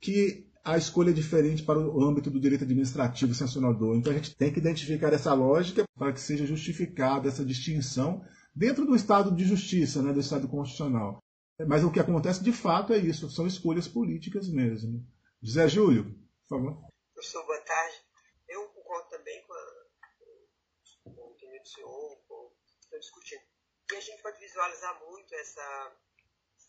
que 0.00 0.49
a 0.64 0.76
escolha 0.76 1.10
é 1.10 1.14
diferente 1.14 1.62
para 1.62 1.78
o 1.78 2.02
âmbito 2.04 2.30
do 2.30 2.40
direito 2.40 2.64
administrativo 2.64 3.34
sancionador? 3.34 3.96
Então 3.96 4.12
a 4.12 4.16
gente 4.16 4.36
tem 4.36 4.52
que 4.52 4.58
identificar 4.58 5.12
essa 5.12 5.32
lógica 5.32 5.84
para 5.96 6.12
que 6.12 6.20
seja 6.20 6.46
justificada 6.46 7.28
essa 7.28 7.44
distinção 7.44 8.24
dentro 8.54 8.84
do 8.84 8.94
Estado 8.94 9.34
de 9.34 9.44
Justiça, 9.44 10.02
né, 10.02 10.12
do 10.12 10.20
Estado 10.20 10.48
Constitucional. 10.48 11.18
Mas 11.66 11.84
o 11.84 11.90
que 11.90 12.00
acontece 12.00 12.42
de 12.42 12.52
fato 12.52 12.92
é 12.92 12.98
isso, 12.98 13.30
são 13.30 13.46
escolhas 13.46 13.86
políticas 13.86 14.48
mesmo. 14.48 15.06
José 15.42 15.68
Júlio, 15.68 16.04
por 16.48 16.56
favor. 16.56 16.90
Professor, 17.14 17.44
boa 17.44 17.60
tarde. 17.60 17.96
Eu 18.48 18.66
concordo 18.68 19.08
também 19.10 19.42
com, 19.46 19.52
a, 19.52 21.12
com 21.14 21.30
o 21.30 21.34
que 21.34 21.46
o 21.46 21.66
senhor 21.66 22.18
está 22.82 22.98
discutindo. 22.98 23.42
E 23.92 23.96
a 23.96 24.00
gente 24.00 24.22
pode 24.22 24.38
visualizar 24.40 25.00
muito 25.06 25.34
essa, 25.34 25.96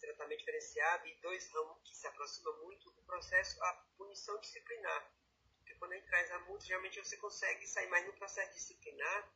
tratamento 0.01 0.39
diferenciado 0.39 1.07
e 1.07 1.15
dois 1.21 1.49
ramos 1.51 1.81
que 1.83 1.95
se 1.95 2.07
aproximam 2.07 2.57
muito 2.63 2.91
do 2.91 3.01
processo, 3.03 3.61
a 3.63 3.73
punição 3.97 4.39
disciplinar. 4.39 5.11
Porque 5.57 5.75
quando 5.75 5.93
a 5.93 5.95
gente 5.95 6.07
traz 6.07 6.31
a 6.31 6.39
multa, 6.39 6.65
geralmente 6.65 6.99
você 6.99 7.17
consegue 7.17 7.67
sair, 7.67 7.87
mas 7.87 8.05
no 8.05 8.13
processo 8.13 8.53
disciplinar, 8.53 9.33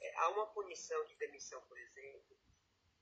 é, 0.00 0.14
há 0.16 0.28
uma 0.30 0.46
punição 0.52 1.04
de 1.06 1.16
demissão, 1.16 1.60
por 1.62 1.78
exemplo, 1.78 2.36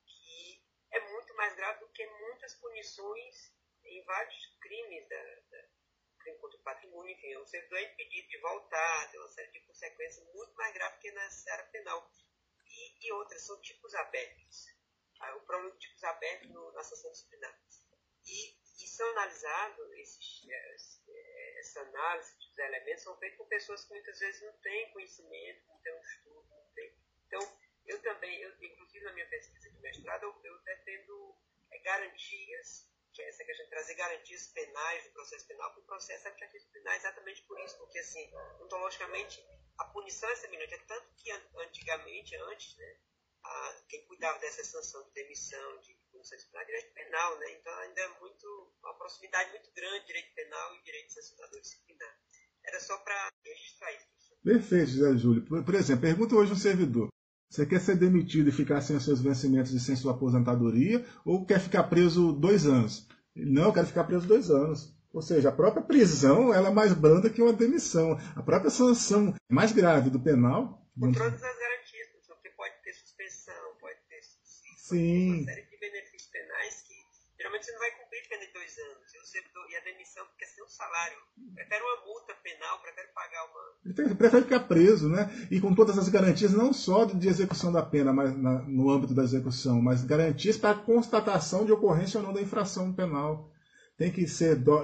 que 0.06 0.64
é 0.90 1.00
muito 1.12 1.34
mais 1.34 1.54
grave 1.54 1.80
do 1.80 1.88
que 1.90 2.06
muitas 2.06 2.54
punições 2.54 3.52
em 3.84 4.04
vários 4.04 4.46
crimes 4.60 5.08
da, 5.08 5.22
da 5.50 5.68
crime 6.22 6.38
contra 6.38 6.58
o 6.58 6.62
patrimônio, 6.62 7.12
enfim, 7.12 7.46
servidor 7.46 7.78
é 7.78 7.92
impedido 7.92 8.28
de 8.28 8.38
voltar, 8.38 9.10
tem 9.10 9.20
uma 9.20 9.28
série 9.28 9.50
de 9.50 9.60
consequências 9.60 10.24
muito 10.32 10.54
mais 10.54 10.72
graves 10.72 11.00
que 11.00 11.10
na 11.10 11.30
seara 11.30 11.64
penal. 11.64 12.10
E, 12.66 13.06
e 13.06 13.12
outras 13.12 13.42
são 13.42 13.60
tipos 13.60 13.94
abertos. 13.94 14.66
O 15.36 15.40
problema 15.40 15.72
de 15.72 15.78
tipos 15.78 16.02
abertos 16.04 16.50
no, 16.50 16.72
na 16.72 16.82
sanção 16.82 17.10
disciplinar. 17.10 17.58
E, 18.24 18.56
e 18.84 18.86
são 18.86 19.08
analisados, 19.10 19.92
esses, 19.94 20.48
eh, 20.48 21.58
essa 21.58 21.80
análise 21.80 22.36
dos 22.36 22.58
elementos 22.58 23.02
são 23.02 23.16
feitos 23.18 23.38
por 23.38 23.48
pessoas 23.48 23.84
que 23.84 23.90
muitas 23.90 24.18
vezes 24.18 24.42
não 24.42 24.52
têm 24.58 24.92
conhecimento, 24.92 25.66
não 25.68 25.80
têm 25.80 25.94
um 25.94 26.00
estudo, 26.00 26.48
não 26.50 26.70
têm. 26.74 26.96
Então, 27.26 27.58
eu 27.86 28.00
também, 28.02 28.40
eu, 28.40 28.50
inclusive 28.62 29.04
na 29.04 29.12
minha 29.12 29.28
pesquisa 29.28 29.70
de 29.70 29.80
mestrado, 29.80 30.24
eu, 30.24 30.40
eu 30.44 30.58
defendo 30.60 31.36
é, 31.70 31.78
garantias 31.78 32.92
que 33.12 33.22
é 33.22 33.28
essa 33.28 33.44
questão 33.44 33.64
de 33.66 33.70
trazer 33.70 33.94
garantias 33.94 34.46
penais 34.48 35.04
do 35.04 35.12
processo 35.12 35.46
penal 35.46 35.70
para 35.72 35.80
o 35.80 35.84
processo 35.84 36.26
administrativo 36.28 36.72
penal, 36.72 36.94
exatamente 36.94 37.42
por 37.42 37.60
isso, 37.60 37.76
porque 37.76 37.98
assim, 37.98 38.32
ontologicamente, 38.60 39.44
a 39.78 39.84
punição 39.84 40.28
é 40.30 40.36
semelhante, 40.36 40.74
é 40.74 40.78
tanto 40.78 41.14
que 41.16 41.30
antigamente, 41.30 42.34
antes, 42.36 42.76
né, 42.76 42.96
a, 43.44 43.74
quem 43.88 44.06
cuidava 44.06 44.38
dessa 44.38 44.64
sanção 44.64 45.02
de 45.04 45.12
demissão, 45.14 45.80
de 45.80 45.96
disciplinar, 46.12 46.66
direito 46.66 46.94
penal, 46.94 47.38
né, 47.38 47.46
então 47.58 47.74
ainda 47.80 48.00
é 48.00 48.20
muito, 48.20 48.72
uma 48.82 48.94
proximidade 48.94 49.50
muito 49.50 49.70
grande, 49.74 50.06
direito 50.06 50.34
penal 50.34 50.74
e 50.76 50.82
direito 50.82 51.12
sancionador 51.12 51.60
disciplinar. 51.60 52.16
Era 52.64 52.80
só 52.80 52.96
para 52.98 53.28
registrar 53.44 53.92
isso. 53.92 54.06
Perfeito, 54.44 54.90
José 54.90 55.16
Júlio. 55.16 55.44
Por, 55.44 55.64
por 55.64 55.74
exemplo, 55.74 56.02
pergunta 56.02 56.34
hoje 56.34 56.52
um 56.52 56.56
servidor. 56.56 57.08
Você 57.50 57.66
quer 57.66 57.80
ser 57.80 57.96
demitido 57.96 58.48
e 58.48 58.52
ficar 58.52 58.80
sem 58.80 58.96
os 58.96 59.04
seus 59.04 59.20
vencimentos 59.20 59.72
e 59.72 59.80
sem 59.80 59.94
sua 59.94 60.12
aposentadoria, 60.12 61.04
ou 61.24 61.44
quer 61.44 61.60
ficar 61.60 61.84
preso 61.84 62.32
dois 62.32 62.66
anos? 62.66 63.06
Não, 63.36 63.64
eu 63.64 63.72
quero 63.72 63.86
ficar 63.86 64.04
preso 64.04 64.26
dois 64.26 64.50
anos. 64.50 64.96
Ou 65.12 65.20
seja, 65.20 65.50
a 65.50 65.52
própria 65.52 65.82
prisão 65.82 66.52
ela 66.52 66.68
é 66.68 66.72
mais 66.72 66.94
branda 66.94 67.28
que 67.28 67.42
uma 67.42 67.52
demissão. 67.52 68.18
A 68.34 68.42
própria 68.42 68.70
sanção 68.70 69.34
mais 69.50 69.70
grave 69.70 70.08
do 70.08 70.18
penal. 70.18 70.82
Com 70.98 71.12
todas 71.12 71.42
as 71.42 71.58
garantias, 71.58 72.08
porque 72.26 72.48
pode 72.50 72.74
ter 72.82 72.94
suspensão, 72.94 73.76
pode 73.78 73.98
ter 74.08 74.22
Sim. 74.92 75.32
uma 75.32 75.44
série 75.44 75.62
de 75.62 75.76
benefícios 75.78 76.30
penais 76.30 76.82
que 76.82 76.94
geralmente 77.38 77.64
você 77.66 77.72
não 77.72 77.78
vai 77.80 77.90
cumprir 77.92 78.28
pena 78.28 78.46
de 78.46 78.52
dois 78.52 78.78
anos. 78.78 79.02
E 79.72 79.76
a 79.76 79.80
demissão 79.80 80.26
fica 80.32 80.46
sem 80.46 80.62
o 80.62 80.68
salário. 80.68 81.16
Prefere 81.54 81.82
uma 81.82 82.04
multa 82.04 82.34
penal, 82.42 82.78
prefere 82.82 83.08
pagar 83.14 83.44
uma. 83.46 84.14
Prefere 84.16 84.42
ficar 84.42 84.60
preso, 84.60 85.08
né? 85.08 85.30
E 85.50 85.60
com 85.60 85.74
todas 85.74 85.96
as 85.96 86.10
garantias, 86.10 86.52
não 86.52 86.72
só 86.74 87.06
de 87.06 87.26
execução 87.26 87.72
da 87.72 87.82
pena, 87.82 88.12
mas 88.12 88.36
na, 88.36 88.62
no 88.62 88.90
âmbito 88.90 89.14
da 89.14 89.24
execução, 89.24 89.80
mas 89.80 90.04
garantias 90.04 90.58
para 90.58 90.72
a 90.72 90.78
constatação 90.78 91.64
de 91.64 91.72
ocorrência 91.72 92.20
ou 92.20 92.26
não 92.26 92.34
da 92.34 92.42
infração 92.42 92.92
penal 92.92 93.51
tem 94.02 94.10
que 94.10 94.26
ser 94.26 94.56
do, 94.56 94.74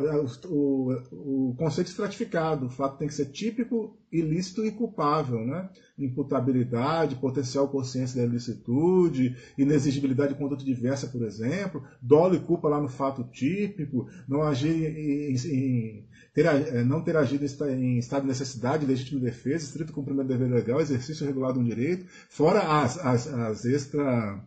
o, 0.46 1.50
o, 1.50 1.54
conceito 1.58 1.88
estratificado, 1.88 2.66
o 2.66 2.70
fato 2.70 2.98
tem 2.98 3.08
que 3.08 3.14
ser 3.14 3.26
típico, 3.26 3.98
ilícito 4.12 4.64
e 4.64 4.70
culpável, 4.70 5.44
né? 5.44 5.68
Imputabilidade, 5.98 7.16
potencial 7.16 7.66
consciência 7.66 8.22
da 8.22 8.28
ilicitude, 8.28 9.34
inexigibilidade 9.58 10.34
de 10.34 10.38
conduta 10.38 10.64
diversa, 10.64 11.08
por 11.08 11.22
exemplo, 11.22 11.82
dolo 12.00 12.37
e 12.37 12.38
culpa 12.38 12.68
lá 12.68 12.80
no 12.80 12.88
fato 12.88 13.25
típico, 13.25 14.06
não 14.28 14.40
agir 14.40 14.70
em, 14.70 15.34
em 15.34 16.06
ter, 16.32 16.46
eh, 16.46 16.84
não 16.84 17.02
ter 17.02 17.16
agido 17.16 17.44
em 17.72 17.98
estado 17.98 18.22
de 18.22 18.28
necessidade, 18.28 18.87
legítima 18.87 19.20
defesa, 19.20 19.64
estrito 19.64 19.92
cumprimento 19.92 20.28
do 20.28 20.38
dever 20.38 20.48
legal, 20.48 20.80
exercício 20.80 21.26
regular 21.26 21.52
de 21.52 21.58
um 21.58 21.64
direito, 21.64 22.06
fora 22.28 22.60
as, 22.60 22.96
as, 23.04 23.26
as 23.26 23.64
extra, 23.64 24.40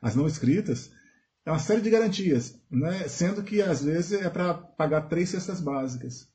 as 0.00 0.16
não 0.16 0.26
escritas, 0.26 0.90
é 1.46 1.50
uma 1.52 1.60
série 1.60 1.80
de 1.80 1.90
garantias, 1.90 2.60
né? 2.68 3.06
sendo 3.06 3.40
que 3.44 3.62
às 3.62 3.84
vezes 3.84 4.20
é 4.20 4.28
para 4.28 4.52
pagar 4.52 5.02
três 5.02 5.28
cestas 5.28 5.60
básicas. 5.60 6.28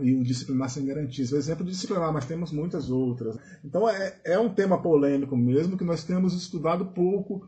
E 0.00 0.14
o 0.14 0.24
disciplinar 0.24 0.70
sem 0.70 0.86
garantias. 0.86 1.30
O 1.30 1.36
exemplo 1.36 1.64
de 1.64 1.70
disciplinar, 1.70 2.12
mas 2.12 2.24
temos 2.24 2.50
muitas 2.50 2.90
outras. 2.90 3.36
Então 3.62 3.88
é, 3.88 4.18
é 4.24 4.38
um 4.38 4.52
tema 4.52 4.82
polêmico 4.82 5.36
mesmo, 5.36 5.76
que 5.76 5.84
nós 5.84 6.02
temos 6.02 6.32
estudado 6.34 6.86
pouco. 6.86 7.46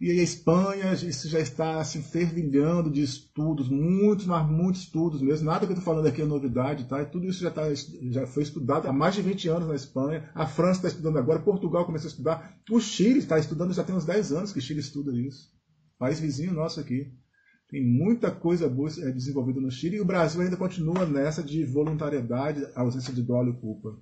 E 0.00 0.10
a 0.10 0.22
Espanha, 0.22 0.92
isso 0.92 1.28
já 1.28 1.40
está 1.40 1.80
assim, 1.80 2.02
fervilhando 2.02 2.90
de 2.90 3.02
estudos, 3.02 3.68
muitos, 3.68 4.26
mas 4.26 4.46
muitos 4.48 4.82
estudos 4.82 5.22
mesmo. 5.22 5.46
Nada 5.46 5.66
que 5.66 5.72
eu 5.72 5.76
estou 5.78 5.84
falando 5.84 6.06
aqui 6.06 6.20
é 6.20 6.24
novidade, 6.24 6.84
tá? 6.84 7.00
E 7.00 7.06
tudo 7.06 7.26
isso 7.26 7.40
já, 7.40 7.50
tá, 7.50 7.62
já 8.10 8.26
foi 8.26 8.42
estudado 8.42 8.86
há 8.86 8.92
mais 8.92 9.14
de 9.14 9.22
20 9.22 9.48
anos 9.48 9.68
na 9.68 9.74
Espanha. 9.74 10.28
A 10.34 10.46
França 10.46 10.80
está 10.80 10.88
estudando 10.88 11.18
agora, 11.18 11.40
Portugal 11.40 11.86
começou 11.86 12.08
a 12.08 12.10
estudar. 12.10 12.58
O 12.70 12.80
Chile 12.80 13.20
está 13.20 13.38
estudando 13.38 13.72
já 13.72 13.84
tem 13.84 13.94
uns 13.94 14.04
10 14.04 14.32
anos 14.32 14.52
que 14.52 14.58
o 14.58 14.62
Chile 14.62 14.80
estuda 14.80 15.12
isso 15.16 15.57
país 15.98 16.20
vizinho 16.20 16.52
nosso 16.52 16.80
aqui. 16.80 17.12
Tem 17.70 17.84
muita 17.84 18.30
coisa 18.30 18.68
boa 18.68 18.88
é, 18.88 19.10
desenvolvida 19.10 19.60
no 19.60 19.70
Chile 19.70 19.96
e 19.96 20.00
o 20.00 20.04
Brasil 20.04 20.40
ainda 20.40 20.56
continua 20.56 21.04
nessa 21.04 21.42
de 21.42 21.64
voluntariedade, 21.64 22.66
ausência 22.74 23.12
de 23.12 23.22
dolo 23.22 23.50
e 23.50 23.60
culpa. 23.60 23.94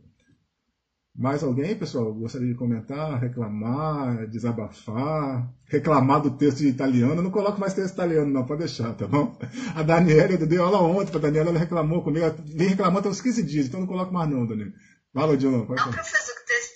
Mais 1.18 1.42
alguém, 1.42 1.74
pessoal, 1.74 2.12
gostaria 2.12 2.46
de 2.46 2.54
comentar, 2.54 3.18
reclamar, 3.18 4.28
desabafar, 4.28 5.50
reclamar 5.64 6.20
do 6.20 6.30
texto 6.32 6.60
italiano? 6.60 7.14
Eu 7.14 7.22
não 7.22 7.30
coloco 7.30 7.58
mais 7.58 7.72
texto 7.72 7.94
italiano, 7.94 8.30
não, 8.30 8.44
pode 8.44 8.60
deixar, 8.60 8.92
tá 8.92 9.06
bom? 9.06 9.36
A 9.74 9.82
Daniela, 9.82 10.32
eu 10.32 10.46
dei 10.46 10.58
aula 10.58 10.82
ontem 10.82 11.10
para 11.10 11.18
a 11.18 11.22
Daniela, 11.22 11.48
ela 11.48 11.58
reclamou 11.58 12.02
comigo, 12.02 12.26
ela 12.26 12.36
vem 12.44 12.68
reclamando 12.68 13.00
até 13.00 13.08
uns 13.08 13.22
15 13.22 13.42
dias, 13.42 13.66
então 13.66 13.80
não 13.80 13.86
coloco 13.86 14.12
mais 14.12 14.28
não, 14.28 14.46
Daniela. 14.46 14.72
Fala, 15.14 15.36
John. 15.38 15.50
Não, 15.52 15.66
professor, 15.66 15.88
o 15.88 16.46
texto 16.46 16.75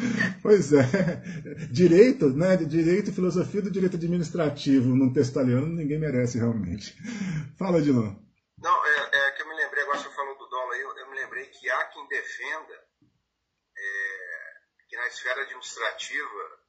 Pois 0.42 0.72
é. 0.72 0.82
Direito, 1.70 2.30
né? 2.30 2.56
Direito 2.56 3.10
e 3.10 3.14
filosofia 3.14 3.62
do 3.62 3.70
direito 3.70 3.96
administrativo 3.96 4.94
num 4.94 5.12
texto 5.12 5.32
italiano 5.32 5.66
ninguém 5.66 5.98
merece 5.98 6.38
realmente. 6.38 6.96
Fala, 7.58 7.80
Dilon. 7.80 8.14
Não, 8.58 8.86
é, 8.86 9.10
é, 9.12 9.30
que 9.32 9.42
eu 9.42 9.48
me 9.48 9.54
lembrei, 9.54 9.82
agora 9.82 9.98
você 9.98 10.10
falou 10.10 10.36
do 10.36 10.46
dólar 10.46 10.74
aí, 10.74 10.80
eu, 10.80 10.96
eu 10.96 11.10
me 11.10 11.16
lembrei 11.16 11.46
que 11.46 11.70
há 11.70 11.84
quem 11.84 12.06
defenda 12.08 12.74
é, 13.76 14.40
que 14.88 14.96
na 14.96 15.06
esfera 15.06 15.42
administrativa 15.42 16.60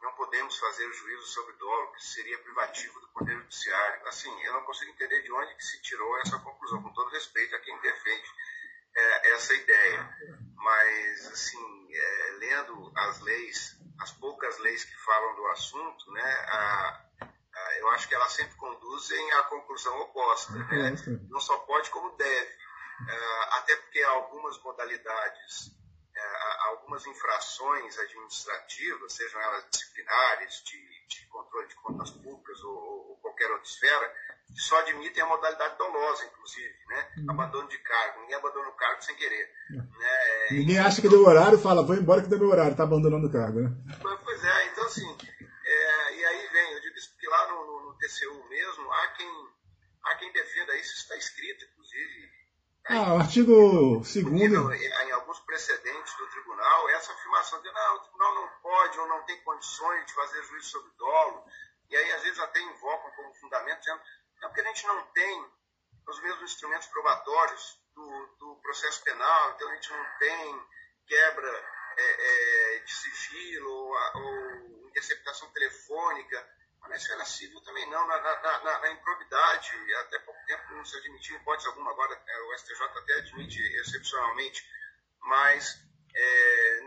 não 0.00 0.12
podemos 0.12 0.56
fazer 0.58 0.90
juízo 0.92 1.26
sobre 1.26 1.52
dólar, 1.56 1.92
que 1.92 2.04
seria 2.04 2.38
privativo 2.38 3.00
do 3.00 3.08
Poder 3.08 3.36
Judiciário. 3.36 4.06
Assim, 4.08 4.30
eu 4.44 4.52
não 4.54 4.64
consigo 4.64 4.90
entender 4.92 5.22
de 5.22 5.32
onde 5.32 5.54
que 5.56 5.64
se 5.64 5.82
tirou 5.82 6.18
essa 6.20 6.38
conclusão, 6.38 6.82
com 6.82 6.92
todo 6.92 7.10
respeito 7.10 7.54
a 7.54 7.60
quem 7.60 7.78
defende 7.80 8.28
é, 8.96 9.34
essa 9.34 9.54
ideia. 9.54 10.16
Mas, 10.54 11.26
assim, 11.26 11.79
é, 11.94 12.30
lendo 12.38 12.92
as 12.96 13.20
leis, 13.20 13.76
as 14.00 14.12
poucas 14.12 14.58
leis 14.58 14.84
que 14.84 14.96
falam 15.04 15.36
do 15.36 15.46
assunto, 15.48 16.12
né, 16.12 16.34
a, 16.48 17.04
a, 17.20 17.78
eu 17.78 17.88
acho 17.90 18.08
que 18.08 18.14
elas 18.14 18.32
sempre 18.32 18.54
conduzem 18.56 19.32
à 19.32 19.42
conclusão 19.44 20.00
oposta. 20.00 20.52
Né? 20.52 20.94
Não 21.28 21.40
só 21.40 21.58
pode, 21.58 21.90
como 21.90 22.16
deve. 22.16 22.60
É, 23.08 23.56
até 23.56 23.76
porque 23.76 24.02
algumas 24.02 24.62
modalidades, 24.62 25.70
é, 26.14 26.56
algumas 26.68 27.06
infrações 27.06 27.98
administrativas, 27.98 29.14
sejam 29.14 29.40
elas 29.40 29.64
disciplinares, 29.70 30.62
de, 30.64 31.06
de 31.06 31.26
controle 31.28 31.68
de 31.68 31.74
contas 31.76 32.10
públicas 32.10 32.62
ou, 32.62 33.10
ou 33.10 33.16
qualquer 33.22 33.50
outra 33.50 33.66
esfera, 33.66 34.14
que 34.54 34.60
só 34.60 34.78
admitem 34.80 35.22
a 35.22 35.26
modalidade 35.26 35.78
dolosa, 35.78 36.24
inclusive, 36.24 36.74
né? 36.88 37.08
Uhum. 37.18 37.30
Abandono 37.30 37.68
de 37.68 37.78
cargo. 37.78 38.20
Ninguém 38.20 38.36
abandona 38.36 38.68
o 38.68 38.72
cargo 38.72 39.02
sem 39.02 39.14
querer. 39.16 39.50
Uhum. 39.70 39.76
Né? 39.98 40.46
Ninguém 40.50 40.76
então, 40.76 40.86
acha 40.86 41.00
que 41.00 41.08
deu 41.08 41.24
horário 41.24 41.58
e 41.58 41.62
fala, 41.62 41.82
vou 41.82 41.96
embora 41.96 42.22
que 42.22 42.28
deu 42.28 42.38
meu 42.38 42.48
horário, 42.48 42.72
está 42.72 42.84
abandonando 42.84 43.26
o 43.26 43.32
cargo, 43.32 43.60
né? 43.60 43.70
Pois 44.00 44.44
é, 44.44 44.66
então 44.66 44.84
assim, 44.84 45.16
é, 45.64 46.14
e 46.16 46.24
aí 46.24 46.48
vem, 46.48 46.72
eu 46.72 46.80
digo 46.80 46.96
isso 46.96 47.10
porque 47.12 47.28
lá 47.28 47.48
no, 47.52 47.66
no, 47.66 47.80
no, 47.86 47.98
TCU 47.98 48.48
mesmo, 48.48 48.92
há 48.92 49.08
quem, 49.08 49.48
há 50.04 50.14
quem 50.16 50.32
defenda 50.32 50.76
isso, 50.76 50.94
está 50.96 51.16
escrito, 51.16 51.64
inclusive. 51.64 52.30
Ah, 52.88 53.14
o 53.14 53.18
artigo 53.18 54.02
2 54.02 54.16
Em 54.16 55.12
alguns 55.12 55.38
precedentes 55.40 56.16
do 56.16 56.26
tribunal, 56.28 56.88
essa 56.90 57.12
afirmação 57.12 57.62
de 57.62 57.70
não, 57.70 57.96
o 57.96 58.00
tribunal 58.00 58.34
não 58.34 58.48
pode 58.62 58.98
ou 58.98 59.08
não 59.08 59.22
tem 59.26 59.40
condições 59.42 60.06
de 60.06 60.14
fazer 60.14 60.42
juízo 60.44 60.70
sobre 60.70 60.90
dolo, 60.98 61.44
e 61.88 61.96
aí 61.96 62.12
às 62.12 62.22
vezes 62.22 62.38
até 62.40 62.60
invocam 62.60 63.10
como 63.12 63.34
fundamento, 63.34 63.80
dizendo 63.80 64.00
é 64.42 64.46
porque 64.46 64.60
a 64.60 64.64
gente 64.64 64.86
não 64.86 65.06
tem 65.12 65.52
os 66.08 66.20
mesmos 66.22 66.52
instrumentos 66.52 66.88
probatórios 66.88 67.78
do, 67.94 68.26
do 68.38 68.60
processo 68.62 69.02
penal, 69.02 69.52
então 69.52 69.68
a 69.68 69.74
gente 69.74 69.90
não 69.90 70.18
tem 70.18 70.66
quebra 71.06 71.80
é, 71.96 72.76
é, 72.76 72.78
de 72.80 72.92
sigilo 72.92 73.70
ou, 73.70 73.96
ou, 74.14 74.88
interceptação 74.88 75.50
telefônica. 75.52 76.48
Mas 76.80 76.90
na 76.90 76.96
esfera 76.96 77.24
civil 77.24 77.60
também 77.62 77.88
não. 77.90 78.06
Na, 78.06 78.20
na, 78.20 78.58
na, 78.60 78.78
na, 78.78 78.90
improbidade, 78.92 79.94
até 79.96 80.18
pouco 80.20 80.40
tempo 80.46 80.72
não 80.74 80.84
se 80.84 80.96
admitiu 80.96 81.36
hipótese 81.36 81.68
alguma, 81.68 81.90
agora 81.90 82.14
é, 82.26 82.40
o 82.42 82.56
STJ 82.56 82.82
até 82.84 83.14
admite 83.18 83.60
excepcionalmente, 83.80 84.66
mas 85.20 85.78
é, 86.14 86.80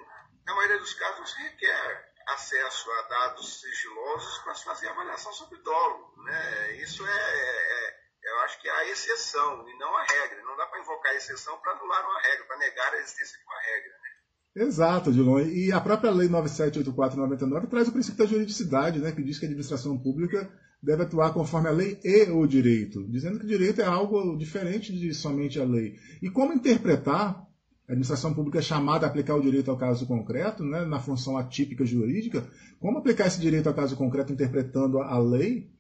na 0.46 0.56
maioria 0.56 0.80
dos 0.80 0.94
casos 0.96 1.34
requer 1.34 2.14
acesso 2.28 2.92
a 2.92 3.02
dados 3.04 3.62
sigilosos 3.62 4.40
para 4.40 4.56
se 4.56 4.64
fazer 4.64 4.88
avaliação 4.90 5.32
sobre 5.34 5.60
dolo. 5.60 6.13
Né? 6.24 6.84
Isso 6.84 7.06
é, 7.06 7.10
é, 7.10 8.32
eu 8.32 8.40
acho 8.42 8.62
que 8.62 8.70
a 8.70 8.90
exceção 8.90 9.68
e 9.68 9.78
não 9.78 9.96
a 9.96 10.04
regra. 10.04 10.44
Não 10.46 10.58
dá 10.58 10.66
para 10.66 10.80
invocar 10.82 11.12
a 11.12 11.16
exceção 11.16 11.58
para 11.60 11.74
anular 11.74 12.04
uma 12.04 12.22
regra, 12.22 12.46
para 12.46 12.58
negar 12.58 12.94
a 12.94 12.98
existência 12.98 13.38
de 13.38 13.44
uma 13.46 13.62
regra. 13.62 13.92
Né? 13.92 14.14
Exato, 14.56 15.12
Dilon. 15.12 15.40
E 15.42 15.72
a 15.72 15.82
própria 15.82 16.12
Lei 16.12 16.30
9784-99 16.30 17.68
traz 17.70 17.88
o 17.88 17.92
princípio 17.92 18.20
da 18.20 18.26
juridicidade, 18.26 19.00
né, 19.00 19.12
que 19.12 19.24
diz 19.24 19.40
que 19.40 19.46
a 19.46 19.48
administração 19.48 19.98
pública 19.98 20.50
deve 20.82 21.04
atuar 21.04 21.34
conforme 21.34 21.70
a 21.70 21.72
lei 21.72 22.00
e 22.04 22.30
o 22.30 22.46
direito, 22.46 23.10
dizendo 23.10 23.40
que 23.40 23.46
o 23.46 23.48
direito 23.48 23.82
é 23.82 23.86
algo 23.86 24.38
diferente 24.38 24.92
de 24.92 25.14
somente 25.14 25.60
a 25.60 25.64
lei. 25.64 25.96
E 26.22 26.30
como 26.30 26.54
interpretar 26.54 27.48
a 27.88 27.92
administração 27.92 28.34
pública 28.34 28.60
é 28.60 28.62
chamada 28.62 29.06
a 29.06 29.10
aplicar 29.10 29.36
o 29.36 29.42
direito 29.42 29.72
ao 29.72 29.78
caso 29.78 30.06
concreto, 30.06 30.64
né, 30.64 30.86
na 30.86 31.00
função 31.00 31.38
atípica 31.38 31.86
jurídica, 31.86 32.48
como 32.80 33.00
aplicar 33.00 33.28
esse 33.28 33.40
direito 33.40 33.68
ao 33.68 33.74
caso 33.74 33.96
concreto 33.96 34.34
interpretando 34.34 35.00
a 35.00 35.18
lei 35.18 35.72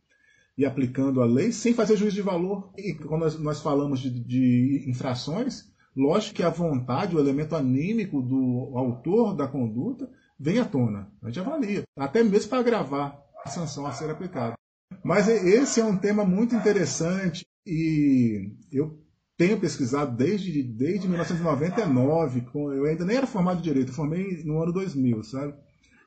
e 0.58 0.66
aplicando 0.66 1.22
a 1.22 1.26
lei 1.26 1.52
sem 1.52 1.74
fazer 1.74 1.98
juízo 1.98 2.16
de 2.16 2.22
valor? 2.22 2.72
E 2.78 2.94
quando 2.94 3.22
nós, 3.22 3.40
nós 3.40 3.62
falamos 3.62 4.00
de, 4.00 4.10
de 4.10 4.86
infrações, 4.88 5.72
lógico 5.96 6.36
que 6.36 6.44
a 6.44 6.50
vontade, 6.50 7.16
o 7.16 7.20
elemento 7.20 7.56
anímico 7.56 8.22
do 8.22 8.72
autor 8.76 9.36
da 9.36 9.48
conduta 9.48 10.10
vem 10.40 10.60
à 10.60 10.66
tona. 10.66 11.12
A 11.22 11.28
gente 11.28 11.40
avalia, 11.40 11.84
até 11.98 12.24
mesmo 12.24 12.50
para 12.50 12.60
agravar 12.60 13.20
a 13.46 13.50
sanção 13.50 13.86
a 13.86 13.92
ser 13.92 14.10
aplicada. 14.10 14.56
Mas 15.04 15.28
esse 15.28 15.82
é 15.82 15.86
um 15.86 15.98
tema 15.98 16.26
muito 16.26 16.56
interessante 16.56 17.46
e 17.66 18.56
eu 18.72 19.00
tenho 19.38 19.60
pesquisado 19.60 20.16
desde, 20.16 20.62
desde 20.62 21.08
1999, 21.08 22.46
eu 22.54 22.86
ainda 22.86 23.04
nem 23.04 23.18
era 23.18 23.28
formado 23.28 23.58
de 23.58 23.64
Direito, 23.64 23.90
eu 23.90 23.96
formei 23.96 24.44
no 24.44 24.62
ano 24.62 24.72
2000, 24.72 25.24
sabe? 25.24 25.54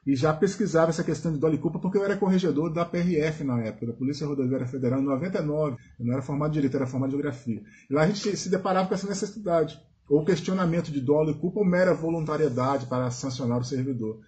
E 0.07 0.15
já 0.15 0.33
pesquisava 0.33 0.91
essa 0.91 1.03
questão 1.03 1.33
de 1.33 1.39
dolo 1.39 1.55
e 1.55 1.59
culpa 1.59 1.81
porque 1.81 1.99
eu 1.99 2.05
era 2.05 2.17
corregedor 2.17 2.73
da 2.73 2.85
PRF 2.85 3.43
na 3.43 3.61
época, 3.61 3.87
da 3.87 3.93
Polícia 3.93 4.27
Rodoviária 4.27 4.67
Federal, 4.67 5.01
em 5.01 5.05
99. 5.05 5.77
Eu 5.99 6.07
não 6.07 6.13
era 6.13 6.23
formado 6.23 6.53
de 6.53 6.55
Direito, 6.55 6.77
era 6.77 6.87
formado 6.87 7.11
de 7.11 7.17
Geografia. 7.17 7.61
E 7.91 7.93
lá 7.93 8.03
a 8.03 8.07
gente 8.07 8.37
se 8.37 8.49
deparava 8.49 8.87
com 8.87 8.95
essa 8.95 9.09
necessidade, 9.09 9.81
ou 10.09 10.25
questionamento 10.25 10.93
de 10.93 11.01
dolo 11.01 11.33
e 11.33 11.35
culpa 11.35 11.59
ou 11.59 11.67
mera 11.67 11.93
voluntariedade 11.93 12.87
para 12.87 13.11
sancionar 13.11 13.59
o 13.59 13.65
servidor. 13.65 14.21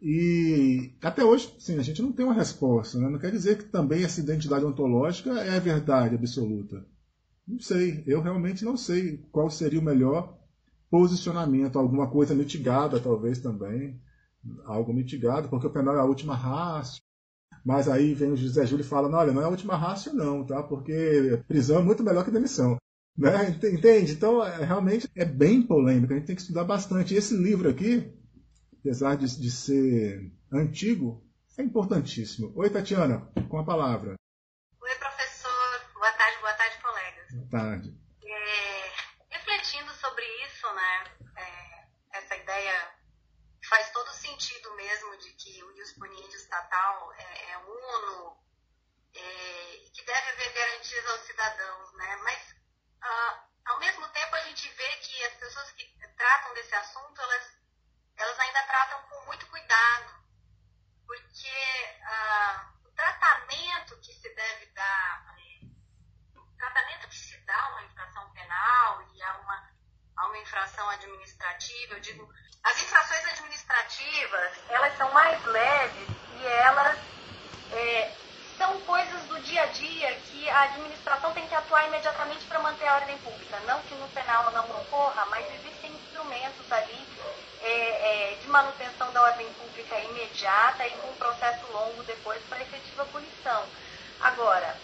E 0.00 0.92
até 1.02 1.24
hoje, 1.24 1.54
sim, 1.58 1.78
a 1.78 1.82
gente 1.82 2.02
não 2.02 2.12
tem 2.12 2.26
uma 2.26 2.34
resposta. 2.34 2.98
Né? 2.98 3.08
Não 3.08 3.18
quer 3.18 3.32
dizer 3.32 3.56
que 3.56 3.64
também 3.64 4.04
essa 4.04 4.20
identidade 4.20 4.64
ontológica 4.64 5.30
é 5.40 5.56
a 5.56 5.60
verdade 5.60 6.14
absoluta. 6.16 6.84
Não 7.46 7.58
sei, 7.58 8.04
eu 8.06 8.20
realmente 8.20 8.62
não 8.62 8.76
sei 8.76 9.24
qual 9.32 9.48
seria 9.50 9.80
o 9.80 9.82
melhor 9.82 10.38
posicionamento, 10.90 11.78
alguma 11.78 12.10
coisa 12.10 12.34
mitigada 12.34 13.00
talvez 13.00 13.38
também, 13.38 13.98
algo 14.64 14.92
mitigado, 14.92 15.48
porque 15.48 15.66
o 15.66 15.72
penal 15.72 15.96
é 15.96 16.00
a 16.00 16.04
última 16.04 16.34
raça. 16.34 16.98
Mas 17.64 17.88
aí 17.88 18.14
vem 18.14 18.32
o 18.32 18.36
José 18.36 18.64
Júlio 18.64 18.84
e 18.84 18.88
fala, 18.88 19.14
olha, 19.14 19.32
não 19.32 19.42
é 19.42 19.44
a 19.44 19.48
última 19.48 19.76
raça 19.76 20.12
não, 20.12 20.44
tá? 20.44 20.62
Porque 20.62 21.42
prisão 21.46 21.80
é 21.80 21.82
muito 21.82 22.02
melhor 22.02 22.24
que 22.24 22.30
demissão. 22.30 22.76
Né? 23.16 23.50
Entende? 23.50 24.12
Então, 24.12 24.44
é, 24.44 24.64
realmente 24.64 25.10
é 25.16 25.24
bem 25.24 25.62
polêmico, 25.62 26.12
a 26.12 26.16
gente 26.16 26.26
tem 26.26 26.36
que 26.36 26.42
estudar 26.42 26.64
bastante. 26.64 27.14
E 27.14 27.16
esse 27.16 27.36
livro 27.36 27.68
aqui, 27.68 28.12
apesar 28.80 29.16
de, 29.16 29.40
de 29.40 29.50
ser 29.50 30.32
antigo, 30.52 31.22
é 31.58 31.62
importantíssimo. 31.62 32.52
Oi, 32.54 32.70
Tatiana, 32.70 33.28
com 33.48 33.58
a 33.58 33.64
palavra. 33.64 34.14
Boa 37.30 37.46
tarde. 37.50 37.94
É, 38.24 39.36
refletindo 39.36 39.90
sobre 39.92 40.24
isso, 40.46 40.66
né, 40.74 41.04
é, 41.36 42.18
essa 42.18 42.36
ideia 42.36 42.72
faz 43.68 43.90
todo 43.92 44.08
sentido 44.38 44.72
mesmo 44.76 45.16
de 45.16 45.32
que 45.32 45.64
o 45.64 45.98
boniente 45.98 46.36
estatal 46.36 47.12
é, 47.14 47.50
é 47.50 47.58
uno, 47.58 48.38
é, 49.12 49.90
que 49.92 50.04
deve 50.04 50.30
haver 50.30 50.52
garantias 50.52 51.06
aos 51.06 51.20
cidadãos, 51.22 51.92
né, 51.94 52.16
mas 52.22 52.54
ah, 53.02 53.44
ao 53.66 53.80
mesmo 53.80 54.08
tempo 54.10 54.36
a 54.36 54.40
gente 54.42 54.68
vê 54.70 54.96
que 54.98 55.24
as 55.24 55.34
pessoas 55.34 55.72
que 55.72 55.84
tratam 56.16 56.54
desse 56.54 56.74
assunto, 56.74 57.20
elas, 57.20 57.58
elas 58.16 58.38
ainda 58.38 58.62
tratam 58.62 59.02
com 59.08 59.26
muito 59.26 59.44
cuidado, 59.48 60.14
porque 61.04 61.96
ah, 62.04 62.72
o 62.84 62.90
tratamento 62.90 63.98
que 64.00 64.12
se 64.12 64.28
deve 64.34 64.66
dar 64.66 65.28
tratamento 66.58 67.08
que 67.08 67.16
se 67.16 67.36
dá 67.46 67.54
a 67.54 67.68
uma 67.70 67.82
infração 67.84 68.30
penal 68.30 69.04
e 69.14 69.22
a 69.22 69.36
uma, 69.38 69.70
a 70.16 70.26
uma 70.26 70.38
infração 70.38 70.90
administrativa, 70.90 71.94
eu 71.94 72.00
digo, 72.00 72.28
as 72.64 72.82
infrações 72.82 73.24
administrativas, 73.26 74.52
elas 74.68 74.96
são 74.96 75.10
mais 75.12 75.42
leves 75.44 76.08
e 76.40 76.46
elas 76.46 76.98
é, 77.72 78.12
são 78.58 78.78
coisas 78.80 79.22
do 79.22 79.40
dia 79.40 79.62
a 79.62 79.66
dia 79.66 80.14
que 80.14 80.48
a 80.50 80.62
administração 80.62 81.32
tem 81.32 81.46
que 81.46 81.54
atuar 81.54 81.86
imediatamente 81.86 82.44
para 82.46 82.58
manter 82.58 82.86
a 82.86 82.96
ordem 82.96 83.16
pública. 83.18 83.60
Não 83.60 83.80
que 83.82 83.94
no 83.94 84.08
penal 84.08 84.50
não 84.50 84.68
ocorra, 84.80 85.24
mas 85.26 85.46
existem 85.54 85.92
instrumentos 85.92 86.70
ali 86.72 87.08
é, 87.62 88.32
é, 88.32 88.34
de 88.34 88.48
manutenção 88.48 89.12
da 89.12 89.22
ordem 89.22 89.50
pública 89.54 89.98
imediata 90.00 90.86
e 90.86 90.90
com 90.90 91.08
um 91.08 91.16
processo 91.16 91.66
longo 91.72 92.02
depois 92.02 92.42
para 92.44 92.60
efetiva 92.60 93.04
punição. 93.06 93.64
Agora, 94.20 94.76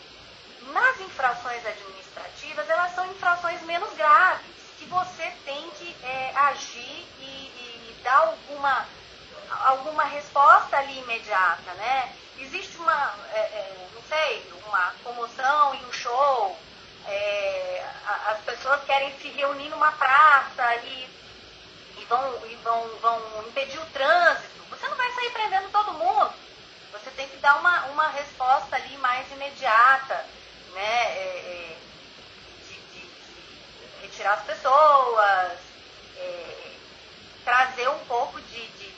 nas 0.72 1.00
infrações 1.00 1.66
administrativas, 1.66 2.68
elas 2.70 2.94
são 2.94 3.06
infrações 3.10 3.60
menos 3.62 3.92
graves, 3.94 4.46
que 4.78 4.86
você 4.86 5.30
tem 5.44 5.70
que 5.72 5.94
é, 6.02 6.32
agir 6.36 7.06
e, 7.20 7.93
dar 8.04 8.18
alguma, 8.18 8.86
alguma 9.64 10.04
resposta 10.04 10.76
ali 10.76 11.00
imediata, 11.00 11.72
né? 11.74 12.14
Existe 12.38 12.76
uma, 12.76 13.14
é, 13.32 13.38
é, 13.38 13.76
não 13.92 14.02
sei, 14.02 14.52
uma 14.66 14.94
comoção 15.02 15.74
e 15.74 15.84
um 15.86 15.92
show, 15.92 16.56
é, 17.06 17.84
as 18.26 18.38
pessoas 18.40 18.84
querem 18.84 19.12
se 19.18 19.28
reunir 19.28 19.68
numa 19.70 19.90
praça 19.92 20.76
e, 20.76 21.08
e, 21.98 22.04
vão, 22.04 22.46
e 22.46 22.54
vão, 22.56 22.88
vão 23.00 23.44
impedir 23.48 23.78
o 23.78 23.86
trânsito. 23.86 24.62
Você 24.70 24.88
não 24.88 24.96
vai 24.96 25.10
sair 25.12 25.30
prendendo 25.30 25.70
todo 25.70 25.94
mundo. 25.94 26.32
Você 26.92 27.10
tem 27.10 27.28
que 27.28 27.36
dar 27.38 27.56
uma, 27.56 27.86
uma 27.86 28.08
resposta 28.08 28.76
ali 28.76 28.96
mais 28.98 29.30
imediata 29.32 30.24
né, 30.74 31.04
é, 31.16 31.20
é, 31.20 31.76
retirar 34.02 34.34
as 34.34 34.44
pessoas, 34.44 35.58
é, 36.16 36.53
trazer 37.44 37.88
um 37.88 37.98
pouco 38.06 38.40
de, 38.40 38.66
de, 38.68 38.94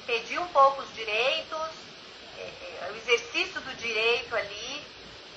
impedir 0.00 0.38
um 0.38 0.46
pouco 0.48 0.82
os 0.82 0.94
direitos, 0.94 1.68
é, 2.38 2.42
é, 2.42 2.90
o 2.92 2.96
exercício 2.96 3.60
do 3.60 3.74
direito 3.74 4.36
ali, 4.36 4.86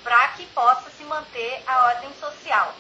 para 0.04 0.28
que 0.30 0.46
possa 0.48 0.90
se 0.92 1.04
manter 1.04 1.64
a 1.66 1.86
ordem 1.86 2.14
social. 2.20 2.74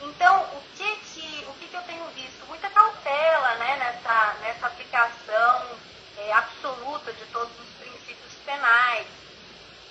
Então, 0.00 0.42
o 0.42 0.62
que 0.76 0.96
que, 0.96 1.44
o 1.48 1.54
que, 1.54 1.68
que 1.68 1.76
eu 1.76 1.82
tenho 1.82 2.04
visto? 2.08 2.46
Muita 2.48 2.68
cautela 2.70 3.54
né, 3.56 3.76
nessa, 3.76 4.34
nessa 4.40 4.66
aplicação 4.66 5.78
é, 6.18 6.32
absoluta 6.32 7.12
de 7.12 7.24
todos 7.26 7.52
os 7.60 7.68
princípios 7.78 8.34
penais. 8.44 9.06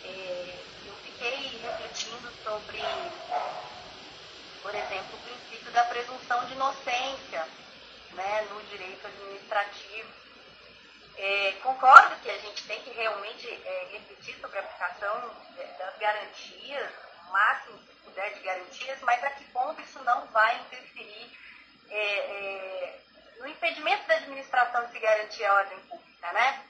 É, 0.03 0.59
fiquei 1.23 1.61
refletindo 1.63 2.29
sobre, 2.43 2.81
por 4.61 4.75
exemplo, 4.75 5.13
o 5.13 5.17
princípio 5.19 5.71
da 5.71 5.83
presunção 5.83 6.45
de 6.45 6.53
inocência 6.53 7.47
né, 8.15 8.41
no 8.49 8.61
direito 8.63 9.05
administrativo. 9.05 10.09
É, 11.15 11.51
concordo 11.61 12.15
que 12.21 12.29
a 12.29 12.37
gente 12.39 12.65
tem 12.67 12.81
que 12.81 12.89
realmente 12.91 13.47
é, 13.47 13.87
refletir 13.91 14.35
sobre 14.39 14.57
a 14.57 14.61
aplicação 14.61 15.31
das 15.77 15.97
garantias, 15.97 16.91
o 17.27 17.31
máximo 17.31 17.77
que 17.77 17.95
puder 18.03 18.33
de 18.33 18.39
garantias, 18.41 18.99
mas 19.01 19.23
a 19.23 19.29
que 19.29 19.43
ponto 19.45 19.79
isso 19.81 20.03
não 20.03 20.25
vai 20.27 20.59
interferir 20.61 21.39
é, 21.89 22.17
é 22.17 22.99
no 23.39 23.47
impedimento 23.47 24.07
da 24.07 24.15
administração 24.15 24.85
de 24.85 24.91
se 24.91 24.99
garantir 24.99 25.43
a 25.45 25.53
ordem 25.53 25.79
pública, 25.81 26.31
né? 26.31 26.63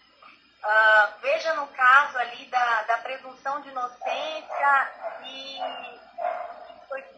Uh, 0.63 1.19
veja 1.21 1.53
no 1.55 1.67
caso 1.67 2.17
ali 2.17 2.45
da, 2.45 2.83
da 2.83 2.97
presunção 2.99 3.61
de 3.61 3.69
inocência 3.69 4.91
e 5.23 5.59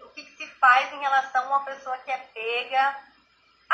o 0.04 0.10
que, 0.10 0.24
que 0.24 0.38
se 0.38 0.48
faz 0.56 0.92
em 0.92 1.00
relação 1.00 1.44
a 1.44 1.58
uma 1.58 1.66
pessoa 1.66 1.98
que 2.00 2.12
é 2.12 2.18
pega 2.18 2.96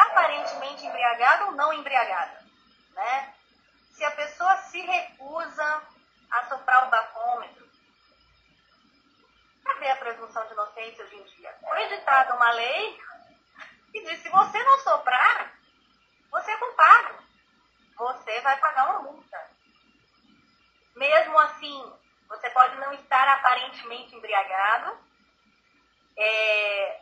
aparentemente 0.07 0.85
embriagada 0.85 1.45
ou 1.45 1.51
não 1.51 1.73
embriagada, 1.73 2.43
né? 2.93 3.33
Se 3.93 4.03
a 4.03 4.11
pessoa 4.11 4.57
se 4.57 4.81
recusa 4.81 5.83
a 6.31 6.45
soprar 6.45 6.87
o 6.87 6.89
bafômetro, 6.89 7.69
cadê 9.63 9.89
a 9.89 9.95
presunção 9.97 10.45
de 10.47 10.53
inocência 10.53 11.05
hoje 11.05 11.15
em 11.15 11.23
dia? 11.23 11.55
Foi 11.61 11.83
editada 11.83 12.35
uma 12.35 12.51
lei 12.51 12.99
que 13.91 14.01
diz 14.03 14.19
se 14.21 14.29
você 14.29 14.63
não 14.63 14.79
soprar, 14.79 15.53
você 16.31 16.51
é 16.51 16.57
culpado. 16.57 17.21
Você 17.97 18.41
vai 18.41 18.57
pagar 18.57 18.89
uma 18.89 19.11
multa. 19.11 19.49
Mesmo 20.95 21.37
assim, 21.39 21.93
você 22.27 22.49
pode 22.49 22.75
não 22.77 22.93
estar 22.93 23.27
aparentemente 23.27 24.15
embriagado, 24.15 24.97
é, 26.17 27.01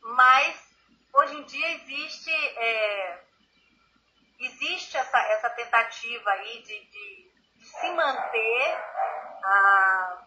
mas 0.00 0.67
hoje 1.18 1.36
em 1.36 1.44
dia 1.44 1.74
existe, 1.74 2.30
é, 2.30 3.18
existe 4.40 4.96
essa, 4.96 5.18
essa 5.18 5.50
tentativa 5.50 6.30
aí 6.30 6.62
de, 6.62 6.78
de, 6.90 7.32
de 7.56 7.64
se 7.66 7.90
manter, 7.90 8.78
a, 9.42 10.24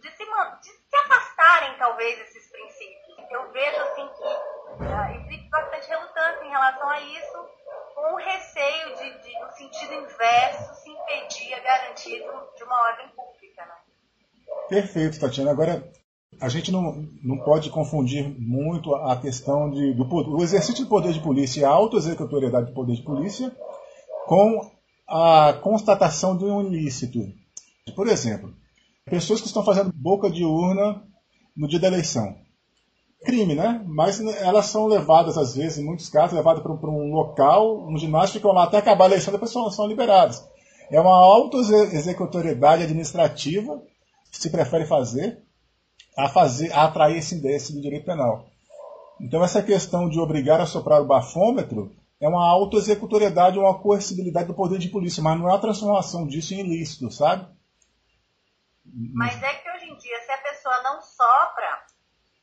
de, 0.00 0.10
se, 0.10 0.24
de 0.24 0.70
se 0.70 0.96
afastarem 1.04 1.78
talvez 1.78 2.18
esses 2.20 2.50
princípios. 2.50 3.30
Eu 3.30 3.50
vejo, 3.52 3.80
assim, 3.82 4.08
que 4.08 4.24
uh, 4.24 5.20
existe 5.20 5.48
bastante 5.50 5.88
relutância 5.88 6.44
em 6.44 6.50
relação 6.50 6.88
a 6.88 7.00
isso, 7.00 7.48
com 7.94 8.14
o 8.14 8.16
receio 8.16 8.96
de, 8.96 9.18
de, 9.22 9.40
no 9.40 9.50
sentido 9.52 9.94
inverso, 9.94 10.74
se 10.74 10.90
impedir 10.90 11.54
a 11.54 11.60
garantia 11.60 12.18
de 12.56 12.64
uma 12.64 12.82
ordem 12.88 13.08
pública, 13.10 13.66
né? 13.66 13.76
Perfeito, 14.68 15.20
Tatiana. 15.20 15.50
Agora, 15.50 15.82
a 16.40 16.48
gente 16.48 16.70
não, 16.70 17.06
não 17.22 17.38
pode 17.38 17.70
confundir 17.70 18.28
muito 18.38 18.94
a 18.94 19.16
questão 19.16 19.70
de, 19.70 19.94
do 19.94 20.04
o 20.04 20.42
exercício 20.42 20.84
do 20.84 20.88
poder 20.88 21.12
de 21.12 21.20
polícia 21.20 21.66
a 21.66 21.70
auto-executoriedade 21.70 22.66
do 22.66 22.72
poder 22.72 22.94
de 22.94 23.02
polícia 23.02 23.54
com 24.26 24.70
a 25.08 25.52
constatação 25.62 26.36
de 26.36 26.44
um 26.44 26.62
ilícito. 26.62 27.20
Por 27.94 28.08
exemplo, 28.08 28.52
pessoas 29.04 29.40
que 29.40 29.46
estão 29.46 29.64
fazendo 29.64 29.92
boca 29.94 30.30
de 30.30 30.44
urna 30.44 31.02
no 31.56 31.68
dia 31.68 31.78
da 31.78 31.86
eleição. 31.86 32.36
Crime, 33.24 33.54
né? 33.54 33.82
Mas 33.86 34.20
elas 34.20 34.66
são 34.66 34.86
levadas, 34.86 35.38
às 35.38 35.54
vezes, 35.54 35.78
em 35.78 35.84
muitos 35.84 36.08
casos, 36.08 36.36
levadas 36.36 36.62
para 36.62 36.72
um 36.72 37.12
local, 37.12 37.86
um 37.88 37.96
ginásio, 37.96 38.34
ficam 38.34 38.52
lá 38.52 38.64
até 38.64 38.78
acabar 38.78 39.04
a 39.04 39.08
eleição, 39.08 39.32
depois 39.32 39.50
são, 39.50 39.70
são 39.70 39.86
liberadas. 39.86 40.46
É 40.90 41.00
uma 41.00 41.16
auto-executoriedade 41.16 42.82
administrativa 42.82 43.80
que 44.30 44.38
se 44.38 44.50
prefere 44.50 44.84
fazer 44.84 45.45
a, 46.16 46.28
fazer, 46.28 46.72
a 46.72 46.84
atrair 46.84 47.18
esse 47.18 47.34
índice 47.34 47.72
do 47.72 47.80
direito 47.80 48.06
penal. 48.06 48.46
Então, 49.20 49.44
essa 49.44 49.62
questão 49.62 50.08
de 50.08 50.18
obrigar 50.18 50.60
a 50.60 50.66
soprar 50.66 51.00
o 51.00 51.06
bafômetro 51.06 51.94
é 52.20 52.28
uma 52.28 52.48
auto-executoriedade, 52.48 53.58
uma 53.58 53.78
coercibilidade 53.78 54.46
do 54.46 54.54
poder 54.54 54.78
de 54.78 54.88
polícia, 54.88 55.22
mas 55.22 55.38
não 55.38 55.50
é 55.50 55.54
a 55.54 55.60
transformação 55.60 56.26
disso 56.26 56.54
em 56.54 56.60
ilícito, 56.60 57.10
sabe? 57.10 57.46
Mas 59.14 59.42
é 59.42 59.54
que 59.54 59.70
hoje 59.70 59.90
em 59.90 59.96
dia, 59.96 60.20
se 60.20 60.32
a 60.32 60.38
pessoa 60.38 60.82
não 60.82 61.02
sopra, 61.02 61.86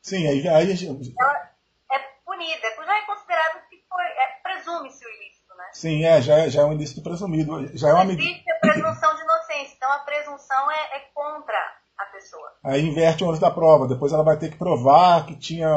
Sim, 0.04 0.26
aí, 0.28 0.46
aí 0.46 0.70
ela 1.18 1.50
é 1.90 1.98
punida, 2.26 2.84
já 2.84 2.98
é 2.98 3.06
considerado 3.06 3.66
que 3.70 3.82
foi, 3.88 4.04
é, 4.04 4.26
presume-se 4.42 5.02
o 5.02 5.08
ilícito, 5.08 5.54
né? 5.56 5.64
Sim, 5.72 6.04
é, 6.04 6.20
já, 6.20 6.38
é, 6.40 6.50
já 6.50 6.60
é 6.60 6.64
um 6.66 6.74
ilícito 6.74 7.02
presumido. 7.02 7.74
Já 7.74 7.88
é 7.88 7.94
uma 7.94 8.04
Existe 8.04 8.50
a 8.52 8.58
presunção 8.60 9.16
de 9.16 9.22
inocência, 9.22 9.74
então 9.74 9.90
a 9.90 10.00
presunção 10.00 10.70
é, 10.70 10.96
é 10.96 11.00
contra 11.14 11.58
a 11.98 12.04
pessoa. 12.06 12.42
Aí 12.62 12.86
inverte 12.86 13.22
o 13.22 13.28
ônus 13.28 13.38
da 13.38 13.50
prova, 13.50 13.86
depois 13.86 14.12
ela 14.12 14.22
vai 14.22 14.38
ter 14.38 14.50
que 14.50 14.58
provar 14.58 15.26
que 15.26 15.36
tinha 15.36 15.68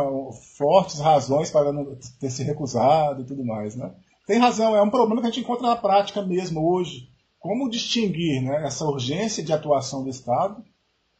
fortes 0.58 1.00
razões 1.00 1.52
para 1.52 1.72
não 1.72 1.98
ter 2.20 2.30
se 2.30 2.44
recusado 2.44 3.22
e 3.22 3.26
tudo 3.26 3.46
mais, 3.46 3.76
né? 3.76 3.94
Tem 4.26 4.40
razão, 4.40 4.76
é 4.76 4.82
um 4.82 4.90
problema 4.90 5.22
que 5.22 5.28
a 5.28 5.32
gente 5.32 5.44
encontra 5.44 5.68
na 5.68 5.76
prática 5.76 6.22
mesmo 6.22 6.70
hoje. 6.70 7.10
Como 7.40 7.70
distinguir 7.70 8.42
né, 8.42 8.66
essa 8.66 8.84
urgência 8.84 9.44
de 9.44 9.54
atuação 9.54 10.04
do 10.04 10.10
Estado, 10.10 10.64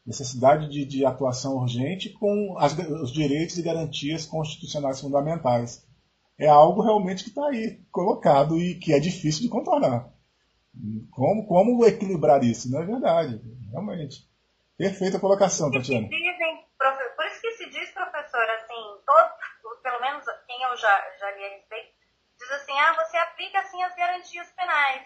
necessidade 0.06 0.70
de, 0.70 0.84
de 0.84 1.06
atuação 1.06 1.58
urgente, 1.58 2.10
com 2.10 2.56
as, 2.58 2.78
os 2.78 3.12
direitos 3.12 3.58
e 3.58 3.62
garantias 3.62 4.26
constitucionais 4.26 5.00
fundamentais? 5.00 5.86
É 6.38 6.48
algo 6.48 6.82
realmente 6.82 7.24
que 7.24 7.30
está 7.30 7.48
aí 7.48 7.80
colocado 7.92 8.60
e 8.60 8.76
que 8.76 8.94
é 8.94 9.00
difícil 9.00 9.44
de 9.44 9.50
contornar. 9.50 10.14
Como, 11.12 11.48
como 11.48 11.86
equilibrar 11.86 12.44
isso? 12.44 12.70
Não 12.70 12.82
é 12.82 12.86
verdade, 12.86 13.42
realmente. 13.72 14.28
Perfeita 14.78 15.20
colocação, 15.20 15.72
Tatiana. 15.72 16.08
Dizem, 16.08 16.66
por 17.16 17.26
isso 17.26 17.42
que 17.42 17.52
se 17.54 17.70
diz, 17.72 17.90
professor, 17.92 18.48
assim, 18.52 19.02
todo, 19.06 19.82
pelo 19.82 20.00
menos 20.00 20.24
quem 20.46 20.62
eu 20.62 20.78
já, 20.78 21.18
já 21.20 21.32
li 21.32 21.46
a 21.46 21.50
respeito, 21.50 21.94
diz 22.38 22.52
assim, 22.52 22.78
ah, 22.78 22.94
você 22.94 23.18
aplica 23.18 23.60
assim 23.60 23.82
as 23.82 23.96
garantias 23.96 24.48
penais. 24.52 25.02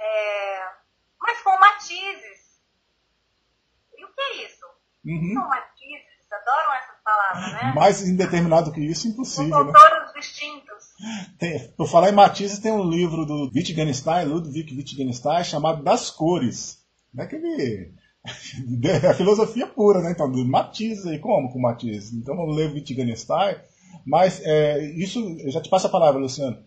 É, 0.00 0.68
mas 1.20 1.42
com 1.42 1.58
matizes. 1.58 2.62
E 3.94 4.04
o 4.04 4.08
que 4.08 4.20
é 4.20 4.46
isso? 4.46 4.64
Uhum. 5.04 5.34
São 5.34 5.48
matizes, 5.48 6.32
adoram 6.32 6.74
essas 6.74 7.02
palavras, 7.04 7.52
né? 7.52 7.72
Mais 7.74 8.00
indeterminado 8.08 8.72
que 8.72 8.80
isso, 8.80 9.06
impossível. 9.06 9.50
Com 9.50 9.66
contornos 9.66 10.14
né? 10.14 10.20
distintos. 10.20 10.84
Tem, 11.38 11.72
por 11.72 11.86
falar 11.86 12.08
em 12.08 12.14
matizes, 12.14 12.58
tem 12.58 12.72
um 12.72 12.88
livro 12.88 13.26
do 13.26 13.50
Wittgenstein, 13.54 14.24
Ludwig 14.24 14.74
Wittgenstein, 14.74 15.44
chamado 15.44 15.84
Das 15.84 16.10
Cores. 16.10 16.82
Não 17.12 17.24
é 17.24 17.26
que 17.26 17.36
ele 17.36 17.94
é 19.04 19.14
filosofia 19.14 19.66
pura, 19.66 20.00
né? 20.00 20.12
Então, 20.12 20.28
matiz 20.46 21.04
aí, 21.06 21.18
como 21.18 21.52
com 21.52 21.60
matiz? 21.60 22.12
Então, 22.12 22.36
vamos 22.36 22.56
ler 22.56 22.72
Wittgenstein, 22.72 23.56
mas 24.06 24.40
é, 24.44 24.84
isso, 24.92 25.18
eu 25.40 25.50
já 25.50 25.60
te 25.60 25.68
passo 25.68 25.86
a 25.86 25.90
palavra, 25.90 26.20
Luciano. 26.20 26.58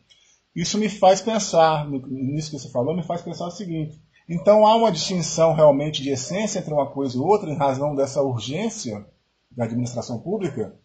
Isso 0.55 0.77
me 0.77 0.89
faz 0.89 1.21
pensar, 1.21 1.89
nisso 1.89 2.51
que 2.51 2.59
você 2.59 2.69
falou, 2.69 2.95
me 2.95 3.03
faz 3.03 3.21
pensar 3.21 3.47
o 3.47 3.51
seguinte. 3.51 3.99
Então, 4.27 4.65
há 4.65 4.75
uma 4.75 4.91
distinção 4.91 5.53
realmente 5.53 6.01
de 6.01 6.09
essência 6.09 6.59
entre 6.59 6.73
uma 6.73 6.89
coisa 6.89 7.17
e 7.17 7.19
outra, 7.19 7.49
em 7.49 7.57
razão 7.57 7.95
dessa 7.95 8.21
urgência 8.21 9.05
da 9.51 9.65
administração 9.65 10.19
pública 10.19 10.75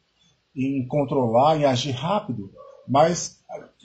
em 0.54 0.86
controlar, 0.86 1.56
em 1.56 1.64
agir 1.64 1.92
rápido, 1.92 2.52
mas 2.86 3.40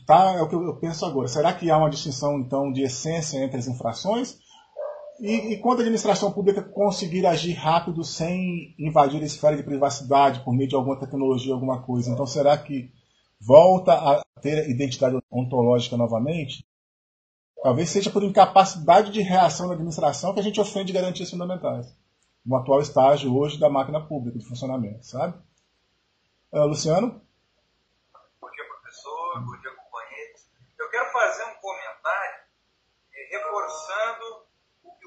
tá, 0.05 0.33
é 0.33 0.41
o 0.41 0.49
que 0.49 0.55
eu 0.55 0.75
penso 0.77 1.05
agora. 1.05 1.27
Será 1.27 1.53
que 1.53 1.69
há 1.69 1.77
uma 1.77 1.89
distinção, 1.89 2.39
então, 2.39 2.71
de 2.71 2.81
essência 2.81 3.37
entre 3.37 3.57
as 3.57 3.67
infrações? 3.67 4.39
E, 5.19 5.53
e, 5.53 5.59
quando 5.59 5.79
a 5.79 5.81
administração 5.81 6.31
pública 6.31 6.61
conseguir 6.61 7.25
agir 7.25 7.53
rápido 7.53 8.03
sem 8.03 8.75
invadir 8.77 9.21
a 9.21 9.25
esfera 9.25 9.55
de 9.55 9.63
privacidade 9.63 10.43
por 10.43 10.53
meio 10.53 10.67
de 10.67 10.75
alguma 10.75 10.99
tecnologia, 10.99 11.53
alguma 11.53 11.81
coisa, 11.81 12.11
então 12.11 12.27
será 12.27 12.57
que 12.57 12.91
volta 13.39 13.93
a 13.93 14.21
ter 14.41 14.69
identidade 14.69 15.17
ontológica 15.31 15.95
novamente? 15.95 16.65
Talvez 17.63 17.89
seja 17.89 18.11
por 18.11 18.23
incapacidade 18.23 19.11
de 19.11 19.21
reação 19.21 19.67
da 19.67 19.73
administração 19.73 20.33
que 20.33 20.39
a 20.39 20.43
gente 20.43 20.59
ofende 20.59 20.91
garantias 20.91 21.31
fundamentais. 21.31 21.97
No 22.45 22.57
atual 22.57 22.81
estágio 22.81 23.35
hoje 23.35 23.57
da 23.57 23.69
máquina 23.69 24.05
pública 24.05 24.37
de 24.37 24.45
funcionamento, 24.45 25.05
sabe? 25.05 25.35
Uh, 26.51 26.65
Luciano? 26.65 27.21
Bom 28.39 28.51
dia, 28.51 28.65
professor. 28.67 29.39
Bom 29.39 29.59
dia, 29.59 29.71
companheiros. 29.71 30.41
Eu 30.77 30.89
quero 30.91 31.11
fazer 31.11 31.43
um 31.43 31.55
comentário 31.55 32.39
eh, 33.13 33.37
reforçando 33.37 34.44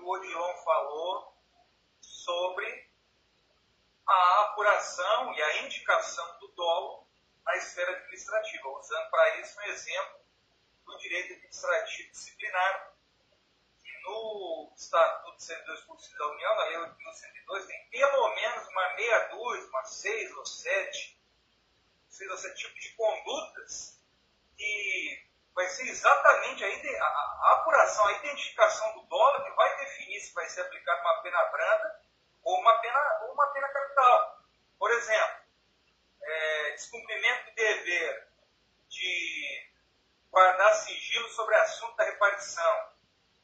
o 0.08 0.12
Odilon 0.12 0.56
falou 0.64 1.36
sobre 2.00 2.88
a 4.06 4.42
apuração 4.44 5.34
e 5.34 5.42
a 5.42 5.62
indicação 5.64 6.38
do 6.38 6.48
dolo 6.48 7.06
na 7.44 7.54
esfera 7.58 7.92
administrativa, 7.92 8.68
usando 8.70 9.10
para 9.10 9.40
isso 9.40 9.60
um 9.60 9.64
exemplo 9.64 10.20
do 10.86 10.96
direito 10.96 11.34
administrativo 11.34 12.10
disciplinar, 12.10 12.94
que 13.82 14.02
no 14.02 14.72
Estatuto 14.74 15.42
102 15.42 16.12
da 16.16 16.26
União, 16.28 16.56
na 16.56 16.64
Lei 16.64 16.76
8.102, 16.78 17.66
tem 17.66 17.90
pelo 17.90 18.34
menos 18.34 18.66
uma 18.66 18.94
meia 18.94 19.18
dúzia, 19.28 19.68
umas 19.68 19.90
seis 19.90 20.34
ou 20.38 20.46
sete, 20.46 21.20
seis 22.08 22.30
ou 22.30 22.38
sete 22.38 22.66
tipos 22.66 22.80
de 22.80 22.94
condutas 22.94 24.00
que 24.56 25.27
vai 25.58 25.68
ser 25.70 25.88
exatamente 25.88 26.64
a, 26.64 26.68
a, 26.68 27.08
a, 27.42 27.52
apuração, 27.54 28.06
a 28.06 28.12
identificação 28.12 28.92
do 28.92 29.02
dólar 29.08 29.42
que 29.42 29.50
vai 29.56 29.76
definir 29.78 30.20
se 30.20 30.32
vai 30.32 30.48
ser 30.48 30.60
aplicada 30.60 31.00
uma 31.00 31.20
pena 31.20 31.44
branda 31.46 32.00
ou 32.44 32.60
uma 32.60 32.78
pena, 32.78 33.18
ou 33.22 33.32
uma 33.32 33.46
pena 33.48 33.68
capital. 33.68 34.38
Por 34.78 34.88
exemplo, 34.92 35.36
é, 36.22 36.70
descumprimento 36.70 37.50
do 37.50 37.54
dever 37.56 38.28
de 38.88 39.68
guardar 40.30 40.74
sigilo 40.76 41.28
sobre 41.30 41.56
assunto 41.56 41.96
da 41.96 42.04
repartição. 42.04 42.92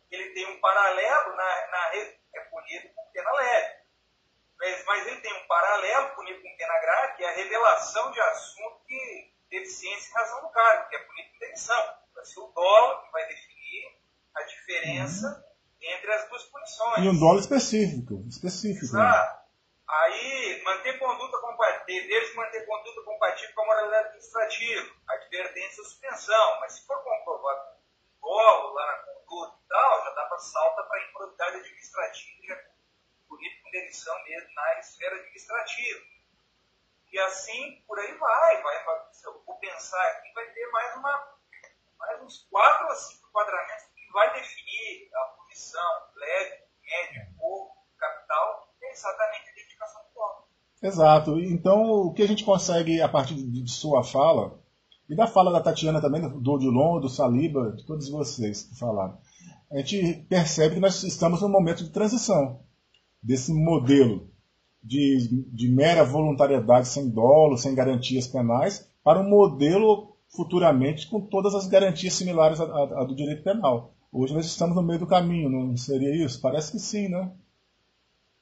Ele 0.08 0.30
tem 0.34 0.46
um 0.46 0.60
paralelo 0.60 1.34
na, 1.34 1.66
na 1.66 1.96
é 1.96 2.40
punido 2.48 2.94
com 2.94 3.10
pena 3.10 3.32
leve. 3.32 3.74
Mas, 4.56 4.84
mas 4.84 5.06
ele 5.08 5.20
tem 5.20 5.32
um 5.32 5.46
paralelo 5.48 6.14
punido 6.14 6.40
com 6.40 6.56
pena 6.56 6.78
grave, 6.78 7.16
que 7.16 7.24
é 7.24 7.28
a 7.28 7.34
revelação 7.34 8.12
de 8.12 8.20
assunto 8.20 8.84
que 8.86 9.34
deficiência 9.50 10.10
em 10.10 10.14
razão 10.14 10.42
do 10.42 10.50
cargo, 10.50 10.88
que 10.88 10.94
é 10.94 10.98
punido 11.00 11.32
com 11.32 11.38
demissão 11.40 12.03
vai 12.24 12.32
ser 12.32 12.40
o 12.40 12.46
dólar 12.48 13.04
que 13.04 13.12
vai 13.12 13.26
definir 13.28 13.98
a 14.34 14.42
diferença 14.42 15.28
uhum. 15.28 15.94
entre 15.94 16.12
as 16.12 16.28
duas 16.28 16.44
punições. 16.44 17.04
E 17.04 17.08
um 17.08 17.20
dólar 17.20 17.40
específico. 17.40 18.24
específico? 18.28 18.84
Exato. 18.86 19.36
Né? 19.36 19.44
Aí, 19.86 20.62
manter 20.64 20.98
conduta 20.98 21.38
compatível, 21.38 22.08
deles 22.08 22.34
manter 22.34 22.64
conduta 22.64 23.02
compatível 23.02 23.54
com 23.54 23.62
a 23.62 23.66
moralidade 23.66 24.08
administrativa, 24.08 24.94
advertência 25.08 25.82
ou 25.82 25.88
suspensão. 25.88 26.60
Mas 26.60 26.72
se 26.72 26.86
for 26.86 26.96
comprovado 27.04 27.74
dolo 28.20 28.72
lá 28.72 28.86
na 28.86 28.98
conduta 29.02 29.58
e 29.62 29.68
tal, 29.68 30.04
já 30.04 30.10
dá 30.10 30.24
para 30.24 30.38
salta 30.38 30.82
para 30.84 31.08
improbidade 31.08 31.56
administrativa 31.58 32.46
já 32.46 32.56
punido 33.28 33.62
com 33.62 33.70
demissão 33.70 34.24
mesmo 34.24 34.54
na 34.54 34.78
esfera 34.78 35.16
administrativa. 35.16 36.00
E 37.12 37.18
assim, 37.20 37.84
por 37.86 37.98
aí 37.98 38.12
vai, 38.14 38.62
vai, 38.62 38.84
vai 38.84 39.12
se 39.12 39.26
eu 39.26 39.42
vou 39.44 39.56
pensar 39.58 40.02
aqui, 40.02 40.32
vai 40.32 40.50
ter 40.50 40.66
mais 40.70 40.96
uma 40.96 41.33
mais 42.06 42.22
uns 42.22 42.46
quatro 42.50 42.86
ou 42.88 42.94
cinco 42.94 43.28
quadramentos 43.32 43.84
que 43.94 44.12
vai 44.12 44.32
definir 44.34 45.08
a 45.14 45.24
punição 45.36 45.80
leve, 46.16 46.54
média, 46.82 47.28
ou 47.40 47.70
capital, 47.98 48.68
é 48.82 48.92
exatamente 48.92 49.48
a 49.48 49.52
identificação 49.52 50.02
do 50.02 50.20
nome. 50.20 50.44
Exato. 50.82 51.40
Então, 51.40 51.82
o 51.84 52.12
que 52.12 52.22
a 52.22 52.28
gente 52.28 52.44
consegue, 52.44 53.00
a 53.00 53.08
partir 53.08 53.34
de 53.34 53.70
sua 53.70 54.04
fala, 54.04 54.60
e 55.08 55.16
da 55.16 55.26
fala 55.26 55.52
da 55.52 55.60
Tatiana 55.60 56.00
também, 56.00 56.20
do 56.20 56.52
Odilon, 56.52 57.00
do 57.00 57.08
Saliba, 57.08 57.72
de 57.72 57.84
todos 57.86 58.08
vocês 58.08 58.64
que 58.64 58.78
falaram, 58.78 59.18
a 59.70 59.78
gente 59.78 60.26
percebe 60.28 60.74
que 60.74 60.80
nós 60.80 61.02
estamos 61.02 61.40
num 61.40 61.48
momento 61.48 61.82
de 61.84 61.90
transição 61.90 62.60
desse 63.22 63.52
modelo. 63.52 64.30
de, 64.82 65.46
de 65.50 65.68
mera 65.68 66.04
voluntariedade 66.04 66.88
sem 66.88 67.08
dolo, 67.08 67.56
sem 67.56 67.74
garantias 67.74 68.28
penais, 68.28 68.86
para 69.02 69.18
um 69.18 69.28
modelo 69.28 70.13
futuramente 70.34 71.08
com 71.08 71.20
todas 71.20 71.54
as 71.54 71.66
garantias 71.66 72.14
similares 72.14 72.60
à, 72.60 72.64
à, 72.64 73.02
à 73.02 73.04
do 73.04 73.14
direito 73.14 73.42
penal. 73.42 73.94
Hoje 74.12 74.34
nós 74.34 74.46
estamos 74.46 74.76
no 74.76 74.82
meio 74.82 74.98
do 74.98 75.06
caminho, 75.06 75.48
não 75.48 75.76
seria 75.76 76.24
isso? 76.24 76.40
Parece 76.40 76.72
que 76.72 76.78
sim, 76.78 77.08
né? 77.08 77.32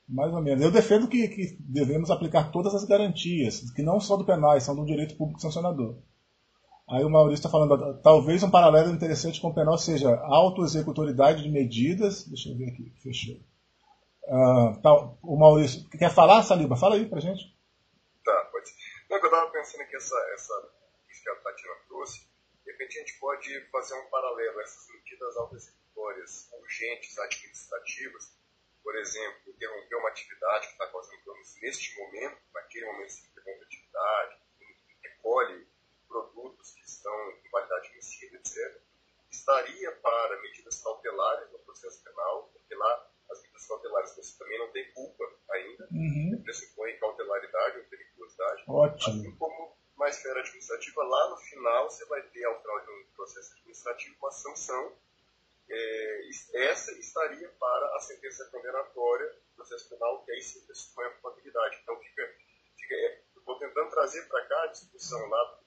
Mais 0.09 0.33
ou 0.33 0.43
menos. 0.43 0.63
Eu 0.63 0.71
defendo 0.71 1.09
que, 1.09 1.29
que, 1.29 1.57
devemos 1.61 2.11
aplicar 2.11 2.51
todas 2.51 2.75
as 2.75 2.85
garantias, 2.85 3.71
que 3.71 3.83
não 3.83 3.99
só 4.01 4.17
do 4.17 4.25
penais, 4.25 4.65
são 4.65 4.77
do 4.77 4.85
direito 4.85 5.17
público 5.17 5.41
sancionador. 5.41 5.97
Aí 6.91 7.05
o 7.05 7.09
Maurício 7.09 7.41
está 7.41 7.49
falando, 7.49 8.01
talvez 8.03 8.43
um 8.43 8.51
paralelo 8.51 8.93
interessante 8.93 9.41
com 9.41 9.49
o 9.49 9.55
penal 9.55 9.79
seja 9.79 10.15
autoexecutoridade 10.25 11.43
de 11.43 11.49
medidas. 11.49 12.27
Deixa 12.27 12.51
eu 12.51 12.57
ver 12.59 12.69
aqui, 12.69 12.93
fechou. 13.03 13.37
Uh, 14.25 14.81
tá, 14.83 14.93
o 15.23 15.37
Maurício, 15.39 15.89
quer 15.89 16.11
falar, 16.11 16.43
Saliba? 16.43 16.77
Fala 16.77 16.97
aí 16.97 17.07
pra 17.07 17.21
gente. 17.21 17.45
Tá, 18.25 18.49
pode. 18.53 18.71
Não, 19.09 19.17
eu 19.17 19.25
estava 19.25 19.51
pensando 19.51 19.89
que 19.89 19.97
essa, 19.97 20.17
essa, 20.35 20.55
que 21.23 21.31
a 21.31 21.37
Tatiana 21.37 21.81
trouxe, 21.87 22.27
de 22.65 22.73
repente 22.73 22.99
a 22.99 23.01
gente 23.01 23.19
pode 23.19 23.61
fazer 23.71 23.95
um 23.95 24.11
paralelo, 24.11 24.61
essas 24.61 24.89
medidas 24.89 25.37
autoexecutórias 25.37 26.49
urgentes, 26.53 27.19
administrativas, 27.19 28.33
por 28.83 28.97
exemplo, 28.97 29.53
interromper 29.53 29.97
uma 29.97 30.09
atividade 30.09 30.67
que 30.67 30.73
está 30.73 30.87
causando 30.89 31.25
danos 31.25 31.55
neste 31.63 31.99
momento, 31.99 32.39
naquele 32.53 32.87
momento 32.87 33.11
se 33.11 33.27
interrompe 33.27 33.63
a 33.63 33.67
atividade, 33.67 34.37
recolhe 35.03 35.67
produtos 36.09 36.73
que 36.73 36.85
estão 36.85 37.31
em 37.31 37.51
validade 37.51 37.91
vencida, 37.95 38.37
etc., 38.37 38.81
estaria 39.31 39.93
para 39.93 40.41
medidas 40.43 40.83
cautelares 40.83 41.51
no 41.53 41.59
processo 41.61 42.03
penal, 42.05 42.51
porque 42.53 42.75
lá 42.75 43.11
as 43.31 43.41
medidas 43.41 43.67
cautelares 43.67 44.15
você 44.15 44.39
também 44.39 44.59
não 44.59 44.71
tem 44.73 44.93
culpa 44.93 45.25
ainda, 45.51 45.89
uhum. 45.91 46.41
pressupõe 46.45 46.99
cautelaridade 46.99 47.79
ou 47.79 47.85
periculosidade. 47.85 48.65
Ótimo. 48.69 49.21
Assim 49.21 49.37
como 49.37 49.77
na 49.97 50.09
esfera 50.09 50.41
administrativa, 50.41 51.03
lá 51.05 51.31
no 51.31 51.37
final 51.39 51.89
você 51.89 52.05
vai 52.07 52.21
ter, 52.23 52.45
ao 52.45 52.61
final 52.61 52.81
de 52.81 52.91
um 52.91 53.07
processo 53.15 53.53
administrativo, 53.55 54.17
uma 54.21 54.33
sanção 54.33 54.93
é, 55.73 56.31
essa 56.55 56.93
estaria 56.93 57.49
para 57.59 57.97
a 57.97 58.01
sentença 58.01 58.45
condenatória 58.47 59.27
do 59.31 59.57
processo 59.57 59.89
penal, 59.89 60.23
que 60.25 60.33
aí 60.33 60.43
sim 60.43 60.61
pressupõe 60.67 61.07
a 61.07 61.11
culpabilidade. 61.11 61.79
Então, 61.83 61.99
fica, 61.99 62.35
fica, 62.77 62.95
é, 62.95 63.23
estou 63.37 63.59
tentando 63.59 63.91
trazer 63.91 64.29
para 64.29 64.45
cá 64.47 64.65
a 64.65 64.67
discussão 64.67 65.29
lá 65.29 65.45
do 65.45 65.65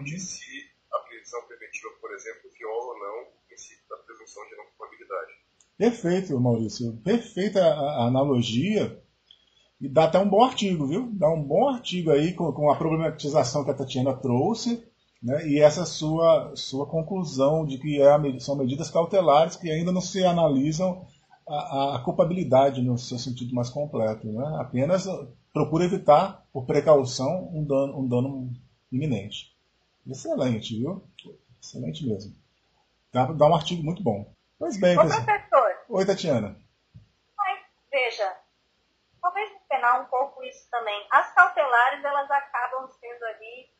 de 0.00 0.18
se 0.18 0.44
a 0.92 0.98
prisão 1.00 1.40
preventiva, 1.46 1.88
por 2.00 2.12
exemplo, 2.12 2.50
viola 2.56 2.94
ou 2.94 2.98
não 2.98 3.22
o 3.22 3.46
princípio 3.46 3.84
da 3.88 3.96
presunção 3.96 4.44
de 4.48 4.56
não 4.56 4.64
culpabilidade. 4.66 5.32
Perfeito, 5.76 6.40
Maurício. 6.40 6.96
Perfeita 7.02 7.64
a 7.64 8.06
analogia. 8.06 9.02
E 9.80 9.88
dá 9.88 10.04
até 10.04 10.18
um 10.18 10.28
bom 10.28 10.44
artigo, 10.44 10.86
viu? 10.86 11.10
Dá 11.12 11.28
um 11.28 11.42
bom 11.42 11.68
artigo 11.68 12.10
aí 12.10 12.34
com, 12.34 12.52
com 12.52 12.70
a 12.70 12.76
problematização 12.76 13.64
que 13.64 13.70
a 13.70 13.74
Tatiana 13.74 14.14
trouxe 14.14 14.90
né? 15.22 15.46
E 15.48 15.60
essa 15.60 15.84
sua, 15.84 16.52
sua 16.56 16.86
conclusão 16.86 17.64
de 17.64 17.78
que 17.78 18.02
é, 18.02 18.40
são 18.40 18.56
medidas 18.56 18.90
cautelares 18.90 19.54
que 19.54 19.70
ainda 19.70 19.92
não 19.92 20.00
se 20.00 20.24
analisam 20.24 21.06
a, 21.48 21.96
a, 21.96 21.98
culpabilidade 22.00 22.82
no 22.82 22.98
seu 22.98 23.18
sentido 23.18 23.54
mais 23.54 23.70
completo. 23.70 24.26
Né? 24.26 24.56
Apenas 24.58 25.06
procura 25.52 25.84
evitar, 25.84 26.44
por 26.52 26.66
precaução, 26.66 27.48
um 27.54 27.64
dano, 27.64 28.00
um 28.00 28.08
dano 28.08 28.50
iminente. 28.90 29.52
Excelente, 30.06 30.78
viu? 30.78 31.04
Excelente 31.60 32.06
mesmo. 32.06 32.34
Dá, 33.12 33.26
dá 33.26 33.46
um 33.46 33.54
artigo 33.54 33.82
muito 33.82 34.02
bom. 34.02 34.32
Pois 34.58 34.78
bem, 34.78 34.98
Ô, 34.98 35.02
professor. 35.02 35.76
Oi, 35.88 36.06
Tatiana. 36.06 36.56
Mas, 37.36 37.60
veja, 37.90 38.36
talvez 39.20 39.50
penar 39.68 40.00
um 40.00 40.06
pouco 40.06 40.42
isso 40.44 40.68
também. 40.70 41.06
As 41.10 41.32
cautelares, 41.34 42.04
elas 42.04 42.30
acabam 42.30 42.88
sendo 42.88 43.24
ali 43.24 43.70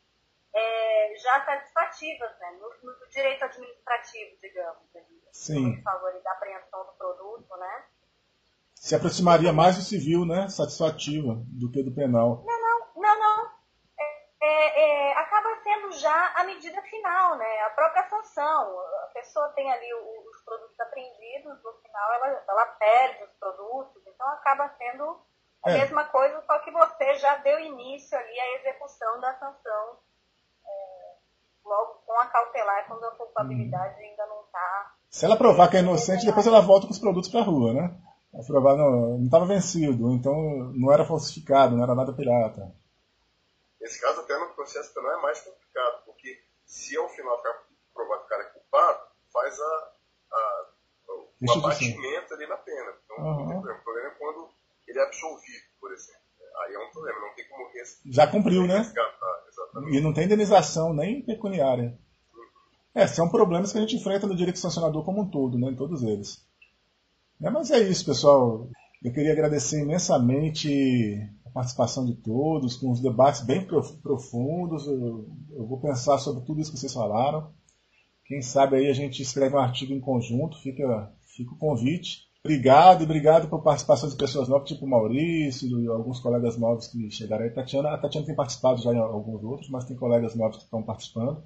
é, 0.53 1.15
já 1.17 1.45
satisfativas, 1.45 2.31
né? 2.39 2.57
No, 2.59 2.89
no, 2.89 3.09
direito 3.09 3.43
administrativo, 3.43 4.37
digamos. 4.41 4.95
Ali, 4.95 5.21
Sim. 5.31 5.81
favor 5.81 6.13
da 6.23 6.31
apreensão 6.31 6.85
do 6.85 6.91
produto, 6.93 7.57
né? 7.57 7.83
Se 8.75 8.95
aproximaria 8.95 9.51
mais 9.51 9.77
do 9.77 9.81
civil, 9.81 10.25
né? 10.25 10.47
Satisfativa 10.49 11.41
do 11.47 11.71
que 11.71 11.81
do 11.81 11.93
penal. 11.93 12.43
Não, 12.45 12.61
não, 12.61 13.01
não, 13.01 13.19
não. 13.19 13.51
É, 14.43 14.45
é, 14.45 15.11
é, 15.11 15.17
acaba 15.17 15.55
sendo 15.63 15.91
já 15.93 16.33
a 16.35 16.43
medida 16.43 16.81
final, 16.81 17.37
né? 17.37 17.61
A 17.61 17.69
própria 17.69 18.03
sanção. 18.09 18.79
A 19.05 19.11
pessoa 19.13 19.47
tem 19.49 19.71
ali 19.71 19.93
os 19.93 20.41
produtos 20.43 20.79
apreendidos, 20.79 21.63
no 21.63 21.73
final 21.81 22.13
ela, 22.13 22.43
ela 22.47 22.65
perde 22.65 23.23
os 23.23 23.31
produtos, 23.39 24.03
então 24.05 24.27
acaba 24.29 24.69
sendo 24.77 25.21
a 25.63 25.71
é. 25.71 25.79
mesma 25.79 26.03
coisa, 26.05 26.41
só 26.41 26.59
que 26.59 26.71
você 26.71 27.15
já 27.15 27.37
deu 27.37 27.57
início 27.59 28.17
ali 28.17 28.39
à 28.39 28.55
execução 28.59 29.21
da 29.21 29.33
sanção 29.35 29.97
logo 31.65 32.01
com 32.05 32.19
a 32.19 32.25
cautelar 32.25 32.85
quando 32.87 33.03
a 33.05 33.11
culpabilidade 33.11 33.95
hum. 33.95 34.05
ainda 34.05 34.25
não 34.27 34.41
está. 34.41 34.91
Se 35.09 35.25
ela 35.25 35.37
provar 35.37 35.69
que 35.69 35.77
é 35.77 35.79
inocente, 35.79 36.25
depois 36.25 36.45
ela 36.45 36.61
volta 36.61 36.87
com 36.87 36.93
os 36.93 36.99
produtos 36.99 37.29
para 37.29 37.41
a 37.41 37.43
rua, 37.43 37.73
né? 37.73 37.95
Ela 38.33 38.43
provar 38.45 38.75
não 38.75 39.23
estava 39.23 39.45
vencido, 39.45 40.11
então 40.11 40.33
não 40.73 40.91
era 40.91 41.05
falsificado, 41.05 41.75
não 41.75 41.83
era 41.83 41.95
nada 41.95 42.13
pirata. 42.13 42.71
Nesse 43.83 43.99
caso, 43.99 44.21
até 44.21 44.39
no 44.39 44.47
processo 44.55 44.93
penal 44.93 45.19
é 45.19 45.21
mais 45.21 45.41
complicado, 45.41 46.05
porque 46.05 46.41
se 46.65 46.95
ao 46.95 47.09
final 47.09 47.35
ficar 47.37 47.53
provado 47.93 48.21
que 48.21 48.25
o 48.25 48.29
cara 48.29 48.43
é 48.43 48.45
culpado, 48.45 49.07
faz 49.33 49.59
a, 49.59 49.91
a, 50.31 50.65
o 51.09 51.51
abatimento 51.51 52.33
ali 52.33 52.47
na 52.47 52.55
pena. 52.55 52.93
Então, 53.03 53.17
uhum. 53.17 53.59
o 53.59 53.83
problema 53.83 54.07
é 54.07 54.11
quando 54.11 54.49
ele 54.87 54.99
é 54.99 55.03
absolvido, 55.03 55.65
por 55.81 55.91
exemplo. 55.91 56.21
Aí 56.63 56.73
é 56.73 56.79
um 56.79 56.91
problema, 56.91 57.19
não 57.19 57.35
tem 57.35 57.45
como 57.49 57.69
Já 58.05 58.27
cumpriu, 58.27 58.65
né? 58.65 58.93
E 59.91 59.99
não 59.99 60.13
tem 60.13 60.25
indenização 60.25 60.93
nem 60.93 61.21
pecuniária. 61.21 61.99
É, 62.95 63.05
são 63.05 63.27
problemas 63.27 63.73
que 63.73 63.79
a 63.79 63.81
gente 63.81 63.97
enfrenta 63.97 64.27
no 64.27 64.35
direito 64.35 64.59
sancionador 64.59 65.03
como 65.03 65.23
um 65.23 65.29
todo, 65.29 65.57
né, 65.57 65.71
em 65.71 65.75
todos 65.75 66.03
eles. 66.03 66.47
É, 67.41 67.49
mas 67.49 67.69
é 67.69 67.79
isso, 67.79 68.05
pessoal. 68.05 68.69
Eu 69.03 69.11
queria 69.11 69.33
agradecer 69.33 69.81
imensamente 69.81 71.29
participação 71.53 72.05
de 72.05 72.15
todos, 72.15 72.75
com 72.75 72.91
os 72.91 72.99
debates 72.99 73.41
bem 73.41 73.65
profundos. 74.01 74.87
Eu, 74.87 75.29
eu 75.51 75.67
vou 75.67 75.79
pensar 75.79 76.17
sobre 76.17 76.43
tudo 76.43 76.59
isso 76.59 76.71
que 76.71 76.79
vocês 76.79 76.93
falaram. 76.93 77.51
Quem 78.25 78.41
sabe 78.41 78.77
aí 78.77 78.87
a 78.87 78.93
gente 78.93 79.21
escreve 79.21 79.55
um 79.55 79.59
artigo 79.59 79.93
em 79.93 79.99
conjunto, 79.99 80.57
fica, 80.61 81.11
fica 81.35 81.53
o 81.53 81.57
convite. 81.57 82.23
Obrigado, 82.43 83.03
obrigado 83.03 83.47
por 83.47 83.63
participação 83.63 84.09
de 84.09 84.17
pessoas 84.17 84.49
novas, 84.49 84.67
tipo 84.67 84.85
o 84.85 84.89
Maurício 84.89 85.79
e 85.79 85.87
alguns 85.87 86.19
colegas 86.19 86.57
novos 86.57 86.87
que 86.87 87.09
chegaram 87.09 87.45
aí. 87.45 87.51
Tatiana, 87.51 87.93
a 87.93 87.97
Tatiana 87.97 88.25
tem 88.25 88.35
participado 88.35 88.81
já 88.81 88.93
em 88.93 88.97
alguns 88.97 89.41
outros, 89.43 89.69
mas 89.69 89.85
tem 89.85 89.95
colegas 89.95 90.35
novos 90.35 90.57
que 90.57 90.63
estão 90.63 90.83
participando. 90.83 91.41